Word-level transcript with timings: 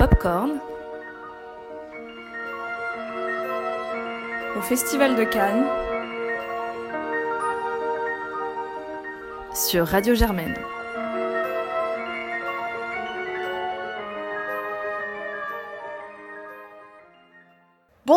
Popcorn 0.00 0.52
au 4.56 4.62
Festival 4.62 5.14
de 5.14 5.24
Cannes 5.24 5.66
sur 9.54 9.86
Radio 9.86 10.14
Germaine. 10.14 10.54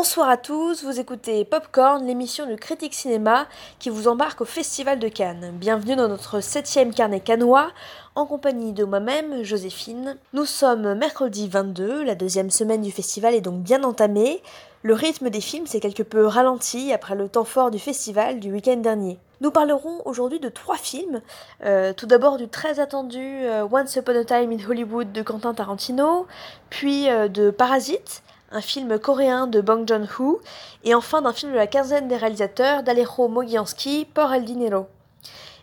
Bonsoir 0.03 0.27
à 0.27 0.35
tous, 0.35 0.83
vous 0.83 0.99
écoutez 0.99 1.45
Popcorn, 1.45 2.05
l'émission 2.05 2.45
du 2.45 2.57
Critique 2.57 2.93
Cinéma 2.93 3.47
qui 3.79 3.89
vous 3.89 4.09
embarque 4.09 4.41
au 4.41 4.45
Festival 4.45 4.99
de 4.99 5.07
Cannes. 5.07 5.53
Bienvenue 5.53 5.95
dans 5.95 6.09
notre 6.09 6.41
septième 6.41 6.93
carnet 6.93 7.21
cannois, 7.21 7.71
en 8.15 8.25
compagnie 8.25 8.73
de 8.73 8.83
moi-même, 8.83 9.43
Joséphine. 9.43 10.17
Nous 10.33 10.43
sommes 10.43 10.93
mercredi 10.95 11.47
22, 11.47 12.03
la 12.03 12.15
deuxième 12.15 12.51
semaine 12.51 12.81
du 12.81 12.91
festival 12.91 13.33
est 13.33 13.39
donc 13.39 13.61
bien 13.61 13.81
entamée. 13.85 14.43
Le 14.81 14.93
rythme 14.93 15.29
des 15.29 15.39
films 15.39 15.67
s'est 15.67 15.79
quelque 15.79 16.03
peu 16.03 16.25
ralenti 16.25 16.91
après 16.91 17.15
le 17.15 17.29
temps 17.29 17.45
fort 17.45 17.71
du 17.71 17.79
festival 17.79 18.41
du 18.41 18.51
week-end 18.51 18.75
dernier. 18.75 19.19
Nous 19.39 19.51
parlerons 19.51 20.01
aujourd'hui 20.03 20.41
de 20.41 20.49
trois 20.49 20.75
films. 20.75 21.21
Euh, 21.63 21.93
tout 21.93 22.07
d'abord 22.07 22.35
du 22.35 22.49
très 22.49 22.81
attendu 22.81 23.21
euh, 23.21 23.65
Once 23.71 23.95
Upon 23.95 24.17
a 24.17 24.25
Time 24.25 24.51
in 24.51 24.69
Hollywood 24.69 25.13
de 25.13 25.21
Quentin 25.21 25.53
Tarantino, 25.53 26.27
puis 26.69 27.09
euh, 27.09 27.29
de 27.29 27.51
Parasite, 27.51 28.21
un 28.53 28.61
film 28.61 28.99
coréen 28.99 29.47
de 29.47 29.61
Bong 29.61 29.87
Joon-ho, 29.87 30.39
et 30.83 30.93
enfin 30.93 31.23
d'un 31.23 31.33
film 31.33 31.51
de 31.51 31.57
la 31.57 31.65
quinzaine 31.65 32.07
des 32.07 32.17
réalisateurs 32.17 32.83
d'Alejo 32.83 33.27
Mogiansky, 33.27 34.05
Por 34.05 34.31
el 34.31 34.45
Dinero. 34.45 34.87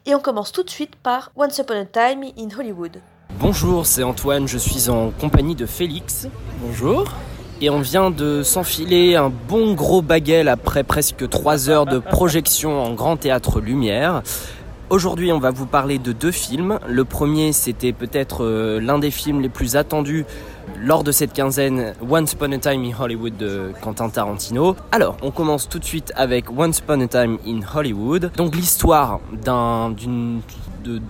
Et 0.07 0.15
on 0.15 0.19
commence 0.19 0.51
tout 0.51 0.65
de 0.65 0.71
suite 0.71 0.97
par 0.97 1.31
Once 1.37 1.57
Upon 1.59 1.75
a 1.75 1.85
Time 1.85 2.25
in 2.37 2.49
Hollywood. 2.59 2.99
Bonjour, 3.39 3.87
c'est 3.87 4.03
Antoine, 4.03 4.49
je 4.49 4.59
suis 4.59 4.91
en 4.91 5.11
compagnie 5.11 5.55
de 5.55 5.67
Félix. 5.67 6.27
Bonjour. 6.61 7.05
Et 7.61 7.71
on 7.71 7.81
vient 7.81 8.11
de 8.11 8.43
s'enfiler 8.43 9.15
un 9.15 9.31
bon 9.31 9.75
gros 9.75 10.03
baguette 10.03 10.49
après 10.49 10.83
presque 10.83 11.29
3 11.29 11.71
heures 11.71 11.87
de 11.87 11.99
projection 11.99 12.83
en 12.83 12.95
grand 12.95 13.17
théâtre 13.17 13.61
Lumière. 13.61 14.23
Aujourd'hui, 14.89 15.31
on 15.31 15.39
va 15.39 15.53
vous 15.53 15.67
parler 15.67 15.99
de 15.99 16.11
deux 16.11 16.33
films. 16.33 16.81
Le 16.89 17.05
premier, 17.05 17.53
c'était 17.53 17.93
peut-être 17.93 18.45
euh, 18.45 18.81
l'un 18.81 18.99
des 18.99 19.13
films 19.13 19.41
les 19.41 19.49
plus 19.49 19.77
attendus 19.77 20.27
lors 20.83 21.05
de 21.05 21.13
cette 21.13 21.33
quinzaine, 21.33 21.95
Once 22.09 22.33
Upon 22.33 22.53
a 22.53 22.59
Time 22.59 22.85
in 22.85 22.93
Hollywood 22.99 23.37
de 23.37 23.73
Quentin 23.83 24.09
Tarantino. 24.09 24.77
Alors, 24.93 25.17
on 25.23 25.31
commence 25.31 25.69
tout 25.69 25.79
de 25.79 25.85
suite 25.85 26.13
avec 26.17 26.51
Once 26.51 26.79
Upon 26.79 27.01
a 27.03 27.07
Time 27.07 27.39
in 27.47 27.61
Hollywood. 27.75 28.31
Donc 28.37 28.57
l'histoire 28.57 29.21
d'un, 29.45 29.91
d'une 29.91 30.41
de, 30.85 31.01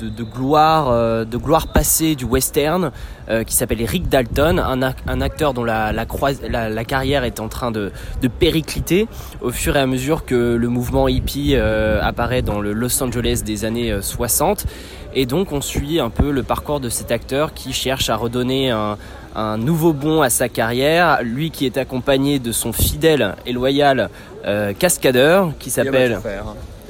euh, 0.55 1.25
gloire 1.25 1.69
passée 1.69 2.17
du 2.17 2.25
western 2.25 2.91
euh, 3.29 3.45
qui 3.45 3.55
s'appelle 3.55 3.85
Rick 3.85 4.09
Dalton, 4.09 4.59
un, 4.59 5.21
acteur 5.21 5.55
dont 5.55 5.65
la, 5.65 6.05
carrière 6.85 7.25
est 7.25 7.39
en 7.39 7.49
train 7.49 7.71
de, 7.71 7.93
de, 8.21 8.29
péricliter 8.29 9.07
au 9.41 9.51
fur 9.51 9.77
et 9.77 9.81
à 9.81 9.87
mesure 9.87 10.25
que 10.25 10.55
le 10.55 10.69
mouvement 10.69 11.07
hippie 11.07 11.55
euh, 11.55 12.01
apparaît 12.03 12.43
dans 12.43 12.61
le 12.61 12.73
Los 12.73 13.03
Angeles 13.03 13.43
des 13.45 13.65
années 13.65 13.97
60. 14.01 14.67
Et 15.15 15.27
donc 15.27 15.53
on 15.53 15.61
suit 15.61 16.01
un 16.01 16.11
peu 16.11 16.31
le 16.31 16.43
parcours 16.43 16.81
de 16.81 16.89
cet 16.89 17.11
acteur 17.11 17.53
qui 17.55 17.73
cherche 17.73 18.11
à 18.11 18.17
redonner 18.17 18.71
un, 18.71 18.97
un 19.35 19.59
nouveau 19.59 19.93
bond 19.93 20.23
à 20.23 20.31
sa 20.31 20.49
carrière, 20.49 21.21
lui 21.23 21.51
qui 21.51 21.67
est 21.67 21.77
accompagné 21.77 22.39
de 22.39 22.53
son 22.53 22.73
fidèle 22.73 23.37
et 23.47 23.53
loyal 23.53 24.11
euh, 24.47 24.73
cascadeur 24.73 25.53
qui 25.59 25.71
s'appelle 25.71 26.19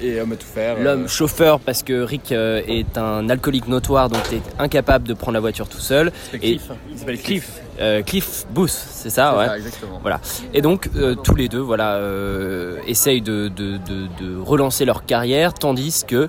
et 0.02 0.20
homme 0.20 0.32
à 0.32 0.36
tout 0.36 0.46
faire. 0.46 0.78
L'homme 0.80 1.08
chauffeur 1.08 1.60
parce 1.60 1.82
que 1.82 2.02
Rick 2.02 2.32
euh, 2.32 2.62
est 2.66 2.98
un 2.98 3.28
alcoolique 3.28 3.68
notoire 3.68 4.08
donc 4.08 4.20
est 4.32 4.42
incapable 4.58 5.06
de 5.06 5.14
prendre 5.14 5.34
la 5.34 5.40
voiture 5.40 5.68
tout 5.68 5.80
seul. 5.80 6.12
Cliff. 6.32 6.70
Il 6.90 6.98
s'appelle 6.98 7.20
Cliff. 7.20 7.50
Euh, 7.80 8.02
Cliff 8.02 8.46
Booth, 8.50 8.70
c'est 8.70 9.08
ça, 9.08 9.38
ouais. 9.38 9.46
Ça, 9.46 9.56
exactement. 9.56 10.00
Voilà. 10.02 10.20
Et 10.52 10.60
donc 10.60 10.90
euh, 10.96 11.14
tous 11.14 11.34
les 11.34 11.48
deux, 11.48 11.60
voilà, 11.60 11.94
euh, 11.94 12.78
essayent 12.86 13.22
de, 13.22 13.48
de, 13.48 13.78
de, 13.78 14.06
de, 14.20 14.38
relancer 14.38 14.84
leur 14.84 15.06
carrière, 15.06 15.54
tandis 15.54 16.04
que 16.06 16.28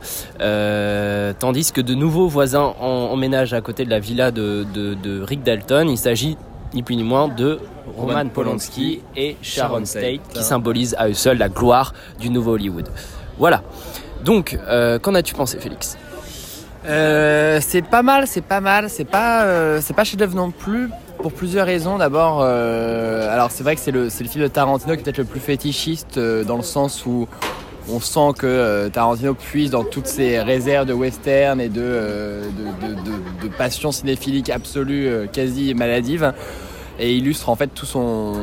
tandis 1.39 1.71
que 1.71 1.81
de 1.81 1.93
nouveaux 1.93 2.27
voisins 2.27 2.73
emménagent 2.79 3.53
à 3.53 3.61
côté 3.61 3.83
de 3.83 3.89
la 3.89 3.99
villa 3.99 4.31
de, 4.31 4.65
de 4.73 5.21
Rick 5.21 5.43
Dalton. 5.43 5.89
Il 5.89 5.97
s'agit 5.97 6.37
ni 6.73 6.83
plus 6.83 6.95
ni 6.95 7.03
moins 7.03 7.27
de 7.27 7.59
Roman 7.97 8.27
Polanski 8.29 9.01
et 9.15 9.35
Sharon 9.41 9.83
Tate, 9.83 10.21
qui 10.33 10.43
symbolisent 10.43 10.95
à 10.97 11.09
eux 11.09 11.13
seuls 11.13 11.37
la 11.37 11.49
gloire 11.49 11.93
du 12.19 12.29
nouveau 12.29 12.53
Hollywood. 12.53 12.89
Voilà. 13.41 13.63
Donc, 14.23 14.55
euh, 14.67 14.99
qu'en 14.99 15.15
as-tu 15.15 15.33
pensé, 15.33 15.57
Félix? 15.59 15.97
Euh, 16.85 17.57
C'est 17.59 17.81
pas 17.81 18.03
mal, 18.03 18.27
c'est 18.27 18.45
pas 18.45 18.61
mal. 18.61 18.87
C'est 18.87 19.03
pas, 19.03 19.45
euh, 19.45 19.79
c'est 19.81 19.95
pas 19.95 20.03
chef-d'œuvre 20.03 20.35
non 20.35 20.51
plus. 20.51 20.89
Pour 21.17 21.33
plusieurs 21.33 21.65
raisons. 21.65 21.97
D'abord, 21.97 22.41
alors 22.41 23.51
c'est 23.51 23.63
vrai 23.63 23.75
que 23.75 23.81
c'est 23.81 23.91
le, 23.91 24.09
film 24.09 24.43
de 24.43 24.47
Tarantino 24.47 24.93
qui 24.93 25.01
est 25.01 25.03
peut-être 25.03 25.19
le 25.19 25.23
plus 25.23 25.39
fétichiste 25.39 26.17
dans 26.17 26.57
le 26.57 26.63
sens 26.63 27.05
où 27.05 27.27
on 27.91 27.99
sent 27.99 28.33
que 28.39 28.87
Tarantino 28.89 29.35
puise 29.35 29.69
dans 29.69 29.83
toutes 29.83 30.07
ses 30.07 30.39
réserves 30.39 30.87
de 30.87 30.93
western 30.93 31.61
et 31.61 31.69
de, 31.69 32.41
de, 32.81 33.47
de 33.47 33.53
passion 33.55 33.91
cinéphilique 33.91 34.49
absolue, 34.49 35.27
quasi 35.31 35.75
maladive 35.75 36.33
et 37.01 37.13
illustre 37.13 37.49
en 37.49 37.55
fait 37.55 37.67
tout 37.67 37.87
son, 37.87 38.33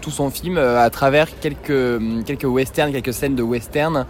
tout 0.00 0.10
son 0.10 0.30
film 0.30 0.56
à 0.56 0.88
travers 0.90 1.38
quelques, 1.40 2.24
quelques 2.24 2.44
westerns, 2.44 2.92
quelques 2.92 3.12
scènes 3.12 3.34
de 3.34 3.42
western 3.42 4.06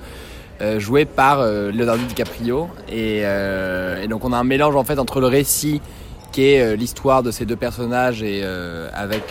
euh, 0.63 0.81
jouées 0.81 1.05
par 1.05 1.41
euh, 1.41 1.71
Leonardo 1.71 2.03
DiCaprio. 2.05 2.69
Et, 2.89 3.21
euh, 3.25 4.03
et, 4.03 4.09
donc 4.09 4.25
on 4.25 4.33
a 4.33 4.39
un 4.39 4.45
mélange 4.45 4.75
en 4.75 4.85
fait 4.85 4.99
entre 4.99 5.21
le 5.21 5.27
récit 5.27 5.83
qui 6.33 6.45
est 6.45 6.77
l'histoire 6.77 7.23
de 7.23 7.31
ces 7.31 7.45
deux 7.47 7.57
personnages 7.57 8.23
et 8.23 8.45
avec 8.93 9.23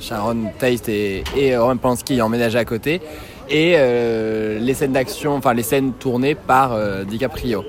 Sharon 0.00 0.44
Tate 0.58 0.88
et, 0.88 1.22
et 1.36 1.54
Roman 1.54 1.76
Polanski 1.76 2.22
emménagé 2.22 2.58
à 2.58 2.64
côté 2.64 3.02
et 3.50 3.72
les 3.72 4.74
scènes 4.74 4.92
d'action, 4.92 5.34
enfin 5.34 5.52
les 5.52 5.62
scènes 5.62 5.92
tournées 5.92 6.34
par 6.34 6.78
DiCaprio. 7.04 7.62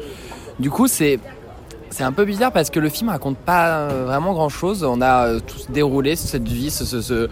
Du 0.57 0.69
coup 0.69 0.87
c'est 0.87 1.19
c'est 1.89 2.03
un 2.03 2.11
peu 2.11 2.25
bizarre 2.25 2.51
parce 2.51 2.69
que 2.69 2.79
le 2.79 2.89
film 2.89 3.09
raconte 3.09 3.37
pas 3.37 3.87
vraiment 3.87 4.33
grand 4.33 4.49
chose. 4.49 4.83
On 4.83 5.01
a 5.01 5.39
tous 5.39 5.67
déroulé 5.69 6.15
cette 6.15 6.47
vie, 6.47 6.69
ce, 6.69 6.85
ce, 6.85 7.01
ce, 7.01 7.29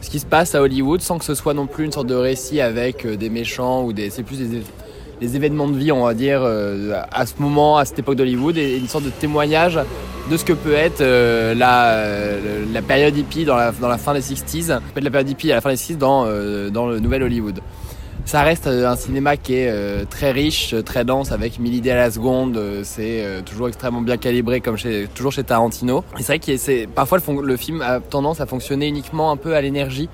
ce, 0.00 0.10
qui 0.10 0.18
se 0.18 0.26
passe 0.26 0.54
à 0.54 0.62
Hollywood 0.62 1.00
sans 1.00 1.18
que 1.18 1.24
ce 1.24 1.34
soit 1.34 1.54
non 1.54 1.66
plus 1.66 1.84
une 1.84 1.92
sorte 1.92 2.06
de 2.06 2.14
récit 2.14 2.60
avec 2.60 3.06
des 3.06 3.30
méchants 3.30 3.84
ou 3.84 3.92
des. 3.92 4.10
C'est 4.10 4.22
plus 4.22 4.38
des, 4.38 4.62
des, 5.20 5.36
événements 5.36 5.68
de 5.68 5.76
vie, 5.76 5.92
on 5.92 6.04
va 6.04 6.14
dire, 6.14 6.42
à 6.44 7.26
ce 7.26 7.34
moment, 7.38 7.78
à 7.78 7.84
cette 7.84 7.98
époque 7.98 8.16
d'Hollywood 8.16 8.56
et 8.56 8.76
une 8.76 8.88
sorte 8.88 9.04
de 9.04 9.10
témoignage 9.10 9.80
de 10.30 10.36
ce 10.36 10.44
que 10.44 10.52
peut 10.52 10.74
être 10.74 11.00
euh, 11.00 11.54
la, 11.54 12.72
la 12.72 12.82
période 12.82 13.16
hippie 13.16 13.44
dans 13.44 13.56
la, 13.56 13.72
dans 13.72 13.88
la 13.88 13.98
fin 13.98 14.12
des 14.12 14.20
60s, 14.20 14.66
peut 14.66 14.98
être 14.98 15.04
la 15.04 15.10
période 15.10 15.30
hippie 15.30 15.52
à 15.52 15.56
la 15.56 15.60
fin 15.60 15.70
des 15.70 15.76
60s 15.76 15.96
dans, 15.96 16.24
euh, 16.26 16.70
dans 16.70 16.86
le 16.86 16.98
nouvel 16.98 17.22
Hollywood 17.22 17.60
ça 18.26 18.42
reste 18.42 18.66
un 18.66 18.96
cinéma 18.96 19.36
qui 19.36 19.54
est 19.54 19.70
euh, 19.70 20.04
très 20.04 20.32
riche, 20.32 20.74
très 20.84 21.04
dense, 21.04 21.30
avec 21.30 21.60
mille 21.60 21.74
idées 21.74 21.92
à 21.92 21.96
la 21.96 22.10
seconde. 22.10 22.56
Euh, 22.56 22.80
c'est 22.82 23.24
euh, 23.24 23.40
toujours 23.40 23.68
extrêmement 23.68 24.00
bien 24.00 24.16
calibré, 24.16 24.60
comme 24.60 24.76
chez, 24.76 25.06
toujours 25.14 25.30
chez 25.30 25.44
Tarantino. 25.44 26.02
C'est 26.16 26.26
vrai 26.26 26.38
que 26.40 26.86
parfois 26.86 27.18
le, 27.40 27.56
film 27.56 27.82
a 27.82 28.00
tendance 28.00 28.40
à 28.40 28.46
fonctionner 28.46 28.88
uniquement 28.88 29.30
un 29.30 29.36
peu 29.36 29.54
à 29.54 29.60
l'énergie 29.60 30.08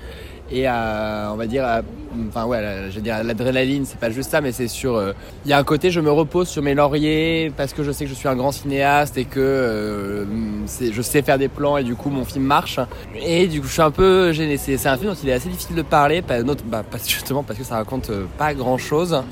et 0.53 0.67
à, 0.67 1.31
on 1.33 1.35
va 1.35 1.47
dire, 1.47 1.65
à, 1.65 1.81
enfin 2.29 2.45
ouais, 2.45 2.89
je 2.91 2.99
veux 2.99 3.05
l'adrénaline, 3.05 3.85
c'est 3.85 3.99
pas 3.99 4.11
juste 4.11 4.29
ça, 4.29 4.39
mais 4.39 4.51
c'est 4.51 4.67
sur, 4.67 4.93
il 4.93 5.09
euh, 5.09 5.13
y 5.47 5.53
a 5.53 5.57
un 5.57 5.63
côté, 5.63 5.89
je 5.89 5.99
me 5.99 6.11
repose 6.11 6.47
sur 6.47 6.61
mes 6.61 6.75
lauriers 6.75 7.51
parce 7.57 7.73
que 7.73 7.83
je 7.83 7.91
sais 7.91 8.05
que 8.05 8.09
je 8.09 8.15
suis 8.15 8.27
un 8.27 8.35
grand 8.35 8.51
cinéaste 8.51 9.17
et 9.17 9.25
que 9.25 9.39
euh, 9.39 10.25
je 10.67 11.01
sais 11.01 11.23
faire 11.23 11.39
des 11.39 11.47
plans 11.47 11.77
et 11.77 11.83
du 11.83 11.95
coup 11.95 12.09
mon 12.09 12.23
film 12.23 12.45
marche. 12.45 12.79
Et 13.15 13.47
du 13.47 13.61
coup, 13.61 13.67
je 13.67 13.73
suis 13.73 13.81
un 13.81 13.91
peu 13.91 14.31
gêné. 14.31 14.57
C'est 14.57 14.85
un 14.85 14.97
film 14.97 15.11
dont 15.11 15.17
il 15.21 15.29
est 15.29 15.33
assez 15.33 15.49
difficile 15.49 15.75
de 15.75 15.81
parler, 15.81 16.21
pas, 16.21 16.43
bah, 16.43 16.83
justement 17.05 17.43
parce 17.43 17.57
que 17.57 17.65
ça 17.65 17.75
raconte 17.75 18.09
euh, 18.11 18.25
pas 18.37 18.53
grand 18.53 18.77
chose. 18.77 19.23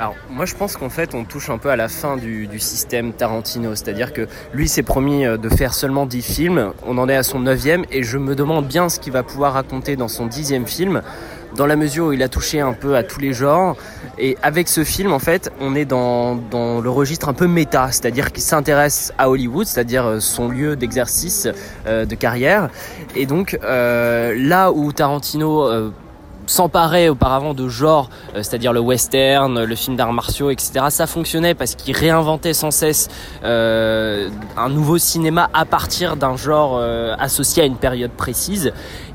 Alors 0.00 0.14
moi 0.30 0.44
je 0.44 0.54
pense 0.54 0.76
qu'en 0.76 0.90
fait 0.90 1.16
on 1.16 1.24
touche 1.24 1.50
un 1.50 1.58
peu 1.58 1.70
à 1.70 1.76
la 1.76 1.88
fin 1.88 2.16
du, 2.16 2.46
du 2.46 2.60
système 2.60 3.12
Tarantino, 3.12 3.74
c'est-à-dire 3.74 4.12
que 4.12 4.28
lui 4.54 4.68
s'est 4.68 4.84
promis 4.84 5.26
euh, 5.26 5.36
de 5.36 5.48
faire 5.48 5.74
seulement 5.74 6.06
10 6.06 6.22
films, 6.22 6.72
on 6.86 6.98
en 6.98 7.08
est 7.08 7.16
à 7.16 7.24
son 7.24 7.40
neuvième 7.40 7.84
et 7.90 8.04
je 8.04 8.16
me 8.16 8.36
demande 8.36 8.68
bien 8.68 8.88
ce 8.88 9.00
qu'il 9.00 9.12
va 9.12 9.24
pouvoir 9.24 9.54
raconter 9.54 9.96
dans 9.96 10.06
son 10.06 10.26
dixième 10.26 10.68
film, 10.68 11.02
dans 11.56 11.66
la 11.66 11.74
mesure 11.74 12.06
où 12.06 12.12
il 12.12 12.22
a 12.22 12.28
touché 12.28 12.60
un 12.60 12.74
peu 12.74 12.94
à 12.94 13.02
tous 13.02 13.18
les 13.18 13.32
genres. 13.32 13.76
Et 14.20 14.36
avec 14.40 14.68
ce 14.68 14.84
film 14.84 15.12
en 15.12 15.18
fait 15.18 15.50
on 15.60 15.74
est 15.74 15.84
dans, 15.84 16.36
dans 16.36 16.80
le 16.80 16.90
registre 16.90 17.28
un 17.28 17.34
peu 17.34 17.48
méta, 17.48 17.90
c'est-à-dire 17.90 18.30
qu'il 18.30 18.44
s'intéresse 18.44 19.12
à 19.18 19.28
Hollywood, 19.28 19.66
c'est-à-dire 19.66 20.06
euh, 20.06 20.20
son 20.20 20.48
lieu 20.48 20.76
d'exercice 20.76 21.48
euh, 21.88 22.04
de 22.04 22.14
carrière. 22.14 22.70
Et 23.16 23.26
donc 23.26 23.58
euh, 23.64 24.32
là 24.38 24.70
où 24.70 24.92
Tarantino 24.92 25.64
euh, 25.64 25.90
s'emparer 26.48 27.08
auparavant 27.08 27.54
de 27.54 27.68
genres, 27.68 28.10
euh, 28.34 28.42
c'est-à-dire 28.42 28.72
le 28.72 28.80
western, 28.80 29.62
le 29.62 29.74
film 29.76 29.96
d'arts 29.96 30.12
martiaux, 30.12 30.50
etc. 30.50 30.86
Ça 30.88 31.06
fonctionnait 31.06 31.54
parce 31.54 31.74
qu'il 31.74 31.96
réinventait 31.96 32.54
sans 32.54 32.70
cesse 32.70 33.08
euh, 33.44 34.28
un 34.56 34.68
nouveau 34.68 34.98
cinéma 34.98 35.50
à 35.52 35.64
partir 35.64 36.16
d'un 36.16 36.36
genre 36.36 36.76
euh, 36.78 37.14
associé 37.18 37.62
à 37.62 37.66
une 37.66 37.76
période 37.76 38.10
précise. 38.12 38.72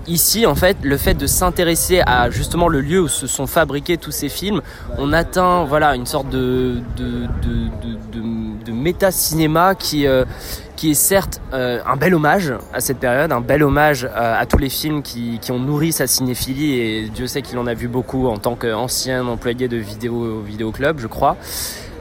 ici, 0.08 0.46
en 0.46 0.56
fait, 0.56 0.78
le 0.84 0.98
fait 0.98 1.14
de 1.14 1.28
s'intéresser 1.28 2.02
à 2.06 2.30
justement 2.30 2.68
le 2.68 2.82
lieu 2.82 3.02
où 3.02 3.08
se 3.08 3.26
sont 3.28 3.48
fabriqués 3.48 3.98
tous 3.98 4.12
ces 4.12 4.30
films, 4.30 4.62
on 4.98 5.14
atteint 5.14 5.64
voilà 5.64 5.96
une 5.96 6.06
sorte 6.06 6.30
de 6.30 6.82
de, 6.98 7.28
de, 7.42 7.70
de, 8.12 8.66
de 8.66 8.72
méta-cinéma 8.72 9.76
qui 9.76 10.08
euh, 10.08 10.26
qui 10.76 10.92
est 10.92 10.96
certes 10.96 11.42
euh, 11.54 11.80
un 11.86 11.96
bel 11.96 12.14
hommage 12.14 12.54
à 12.74 12.80
cette 12.80 12.98
période, 12.98 13.32
un 13.32 13.42
bel 13.42 13.64
hommage 13.64 14.06
euh, 14.06 14.40
à 14.40 14.46
tous 14.46 14.58
les 14.58 14.70
films 14.70 15.02
qui, 15.02 15.40
ont 15.52 15.60
nourri 15.60 15.92
sa 15.92 16.08
cinéphilie 16.08 16.80
et 16.80 17.10
Dieu 17.10 17.28
sait 17.28 17.42
qu'il 17.42 17.58
en 17.58 17.68
a 17.68 17.74
vu 17.74 17.88
beaucoup 17.88 18.28
en 18.28 18.38
tant 18.38 18.56
qu'ancien 18.56 19.26
employé 19.28 19.68
de 19.68 19.78
vidéo 19.78 20.42
vidéo 20.42 20.72
club, 20.72 21.00
je 21.00 21.08
crois. 21.08 21.38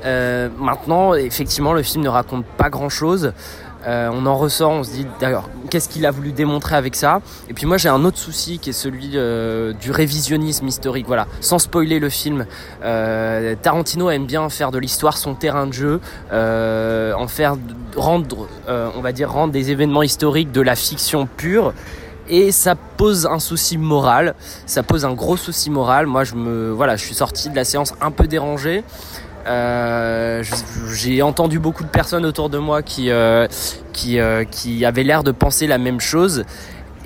Euh, 0.04 0.48
maintenant, 0.58 1.14
effectivement, 1.14 1.72
le 1.72 1.82
film 1.82 2.02
ne 2.02 2.08
raconte 2.08 2.44
pas 2.44 2.70
grand-chose. 2.70 3.32
Euh, 3.86 4.10
on 4.12 4.26
en 4.26 4.36
ressort, 4.36 4.70
on 4.70 4.84
se 4.84 4.92
dit 4.92 5.06
d'ailleurs 5.20 5.48
qu'est-ce 5.70 5.88
qu'il 5.88 6.06
a 6.06 6.10
voulu 6.10 6.32
démontrer 6.32 6.76
avec 6.76 6.94
ça. 6.94 7.20
Et 7.48 7.54
puis 7.54 7.66
moi 7.66 7.78
j'ai 7.78 7.88
un 7.88 8.04
autre 8.04 8.18
souci 8.18 8.58
qui 8.58 8.70
est 8.70 8.74
celui 8.74 9.12
euh, 9.14 9.72
du 9.72 9.90
révisionnisme 9.90 10.66
historique. 10.66 11.06
Voilà, 11.06 11.26
sans 11.40 11.58
spoiler 11.58 11.98
le 11.98 12.08
film, 12.08 12.46
euh, 12.84 13.54
Tarantino 13.60 14.10
aime 14.10 14.26
bien 14.26 14.48
faire 14.48 14.70
de 14.70 14.78
l'histoire 14.78 15.16
son 15.16 15.34
terrain 15.34 15.66
de 15.66 15.72
jeu, 15.72 16.00
euh, 16.32 17.12
en 17.14 17.26
faire 17.28 17.56
rendre, 17.96 18.48
euh, 18.68 18.88
on 18.96 19.00
va 19.00 19.12
dire 19.12 19.30
rendre 19.30 19.52
des 19.52 19.70
événements 19.70 20.02
historiques 20.02 20.52
de 20.52 20.60
la 20.60 20.76
fiction 20.76 21.26
pure. 21.26 21.72
Et 22.28 22.52
ça 22.52 22.76
pose 22.76 23.26
un 23.26 23.40
souci 23.40 23.76
moral, 23.76 24.34
ça 24.64 24.82
pose 24.82 25.04
un 25.04 25.12
gros 25.12 25.36
souci 25.36 25.70
moral. 25.70 26.06
Moi, 26.06 26.22
je 26.22 26.34
me, 26.34 26.70
voilà, 26.70 26.94
je 26.96 27.04
suis 27.04 27.16
sorti 27.16 27.50
de 27.50 27.56
la 27.56 27.64
séance 27.64 27.94
un 28.00 28.12
peu 28.12 28.28
dérangé. 28.28 28.84
Euh, 29.46 30.42
j'ai 30.92 31.22
entendu 31.22 31.58
beaucoup 31.58 31.84
de 31.84 31.88
personnes 31.88 32.24
autour 32.24 32.48
de 32.48 32.58
moi 32.58 32.82
qui 32.82 33.10
euh, 33.10 33.46
qui, 33.92 34.18
euh, 34.18 34.44
qui 34.44 34.84
avaient 34.84 35.02
l'air 35.02 35.22
de 35.22 35.32
penser 35.32 35.66
la 35.66 35.78
même 35.78 36.00
chose. 36.00 36.44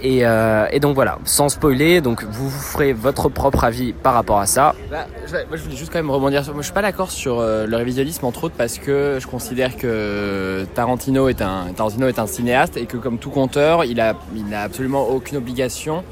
Et, 0.03 0.25
et, 0.73 0.79
donc 0.79 0.95
voilà, 0.95 1.19
sans 1.25 1.49
spoiler, 1.49 2.03
donc 2.03 2.23
vous, 2.23 2.51
ferez 2.51 2.93
votre 2.93 3.31
propre 3.31 3.65
avis 3.65 3.95
par 3.95 4.13
rapport 4.13 4.39
à 4.39 4.47
ça. 4.47 4.75
Bah, 4.91 5.07
je, 5.27 5.33
moi 5.33 5.45
je 5.53 5.63
voulais 5.63 5.75
juste 5.75 5.91
quand 5.91 5.99
même 5.99 6.11
rebondir 6.11 6.45
sur. 6.45 6.53
Moi 6.53 6.61
je 6.61 6.67
suis 6.67 6.75
pas 6.75 6.83
d'accord 6.83 7.11
sur 7.11 7.41
le 7.41 7.77
révisionnisme 7.77 8.25
entre 8.27 8.45
autres 8.45 8.55
parce 8.57 8.79
que 8.79 9.17
je 9.19 9.27
considère 9.27 9.75
que 9.77 10.67
Tarantino 10.75 11.29
est 11.29 11.41
un 11.41 11.73
Tarantino 11.75 12.09
est 12.09 12.19
un 12.19 12.27
cinéaste 12.27 12.77
et 12.77 12.85
que 12.85 12.99
comme 12.99 13.19
tout 13.19 13.31
conteur, 13.31 13.85
il 13.85 14.01
a 14.01 14.15
il 14.37 14.47
n'a 14.47 14.61
absolument 14.61 15.09
aucune 15.09 15.39
obligation 15.39 16.05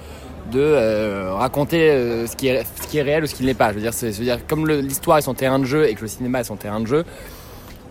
de 0.52 0.60
euh, 0.60 1.32
raconter 1.34 1.90
euh, 1.90 2.26
ce, 2.26 2.36
qui 2.36 2.48
est, 2.48 2.64
ce 2.80 2.86
qui 2.86 2.98
est 2.98 3.02
réel 3.02 3.24
ou 3.24 3.26
ce 3.26 3.34
qui 3.34 3.42
ne 3.42 3.48
l'est 3.48 3.54
pas. 3.54 3.70
Je 3.70 3.74
veux 3.74 3.80
dire, 3.80 3.94
c'est, 3.94 4.10
dire 4.10 4.46
comme 4.46 4.68
l'histoire 4.68 5.18
est 5.18 5.22
son 5.22 5.34
terrain 5.34 5.58
de 5.58 5.64
jeu 5.64 5.88
et 5.88 5.94
que 5.94 6.02
le 6.02 6.08
cinéma 6.08 6.40
est 6.40 6.44
son 6.44 6.56
terrain 6.56 6.80
de 6.80 6.86
jeu, 6.86 7.04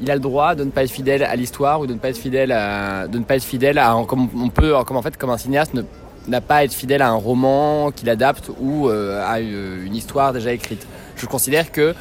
il 0.02 0.10
a 0.12 0.16
le 0.16 0.22
droit 0.22 0.56
de 0.56 0.64
ne 0.64 0.72
pas 0.72 0.84
être 0.84 0.92
fidèle 0.92 1.24
à 1.24 1.36
l'histoire 1.36 1.80
ou 1.80 1.88
de 1.88 1.94
ne 1.94 2.00
pas 2.00 2.10
être 2.10 2.18
fidèle 2.18 2.52
à, 2.52 3.08
de 3.08 3.18
ne 3.18 3.24
pas 3.24 3.36
être 3.36 3.44
fidèle 3.44 3.78
à, 3.78 3.96
comme 4.08 4.30
on 4.36 4.50
peut, 4.50 4.76
en 4.76 5.02
fait, 5.02 5.18
comme 5.18 5.30
un 5.30 5.38
cinéaste 5.38 5.74
ne, 5.74 5.84
n'a 6.28 6.42
pas 6.42 6.58
à 6.58 6.64
être 6.64 6.74
fidèle 6.74 7.02
à 7.02 7.10
un 7.10 7.16
roman 7.16 7.92
qu'il 7.92 8.10
adapte 8.10 8.50
ou 8.60 8.88
euh, 8.88 9.24
à 9.26 9.40
une 9.40 9.96
histoire 9.96 10.34
déjà 10.34 10.52
écrite. 10.52 10.88
Je 11.16 11.26
considère 11.26 11.72
que 11.72 11.94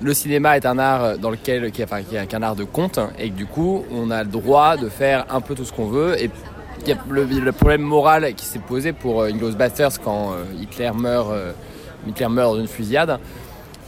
le 0.00 0.14
cinéma 0.14 0.56
est 0.56 0.66
un 0.66 0.78
art 0.78 1.18
dans 1.18 1.30
lequel, 1.30 1.70
qui, 1.70 1.84
enfin, 1.84 2.02
qui 2.02 2.16
est 2.16 2.34
un 2.34 2.42
art 2.42 2.56
de 2.56 2.64
conte 2.64 2.98
et 3.18 3.30
que 3.30 3.36
du 3.36 3.46
coup, 3.46 3.84
on 3.92 4.10
a 4.10 4.24
le 4.24 4.28
droit 4.28 4.76
de 4.76 4.88
faire 4.88 5.26
un 5.30 5.40
peu 5.40 5.54
tout 5.54 5.64
ce 5.64 5.72
qu'on 5.72 5.86
veut 5.86 6.20
le, 7.08 7.52
problème 7.52 7.82
moral 7.82 8.34
qui 8.34 8.44
s'est 8.44 8.58
posé 8.58 8.92
pour 8.92 9.24
Inglourious 9.24 9.56
Basterds 9.56 10.00
quand 10.04 10.32
euh, 10.32 10.44
Hitler 10.60 10.90
meurt, 10.94 11.30
euh, 11.30 11.52
Hitler 12.06 12.28
meurt 12.28 12.54
dans 12.54 12.60
une 12.60 12.68
fusillade. 12.68 13.18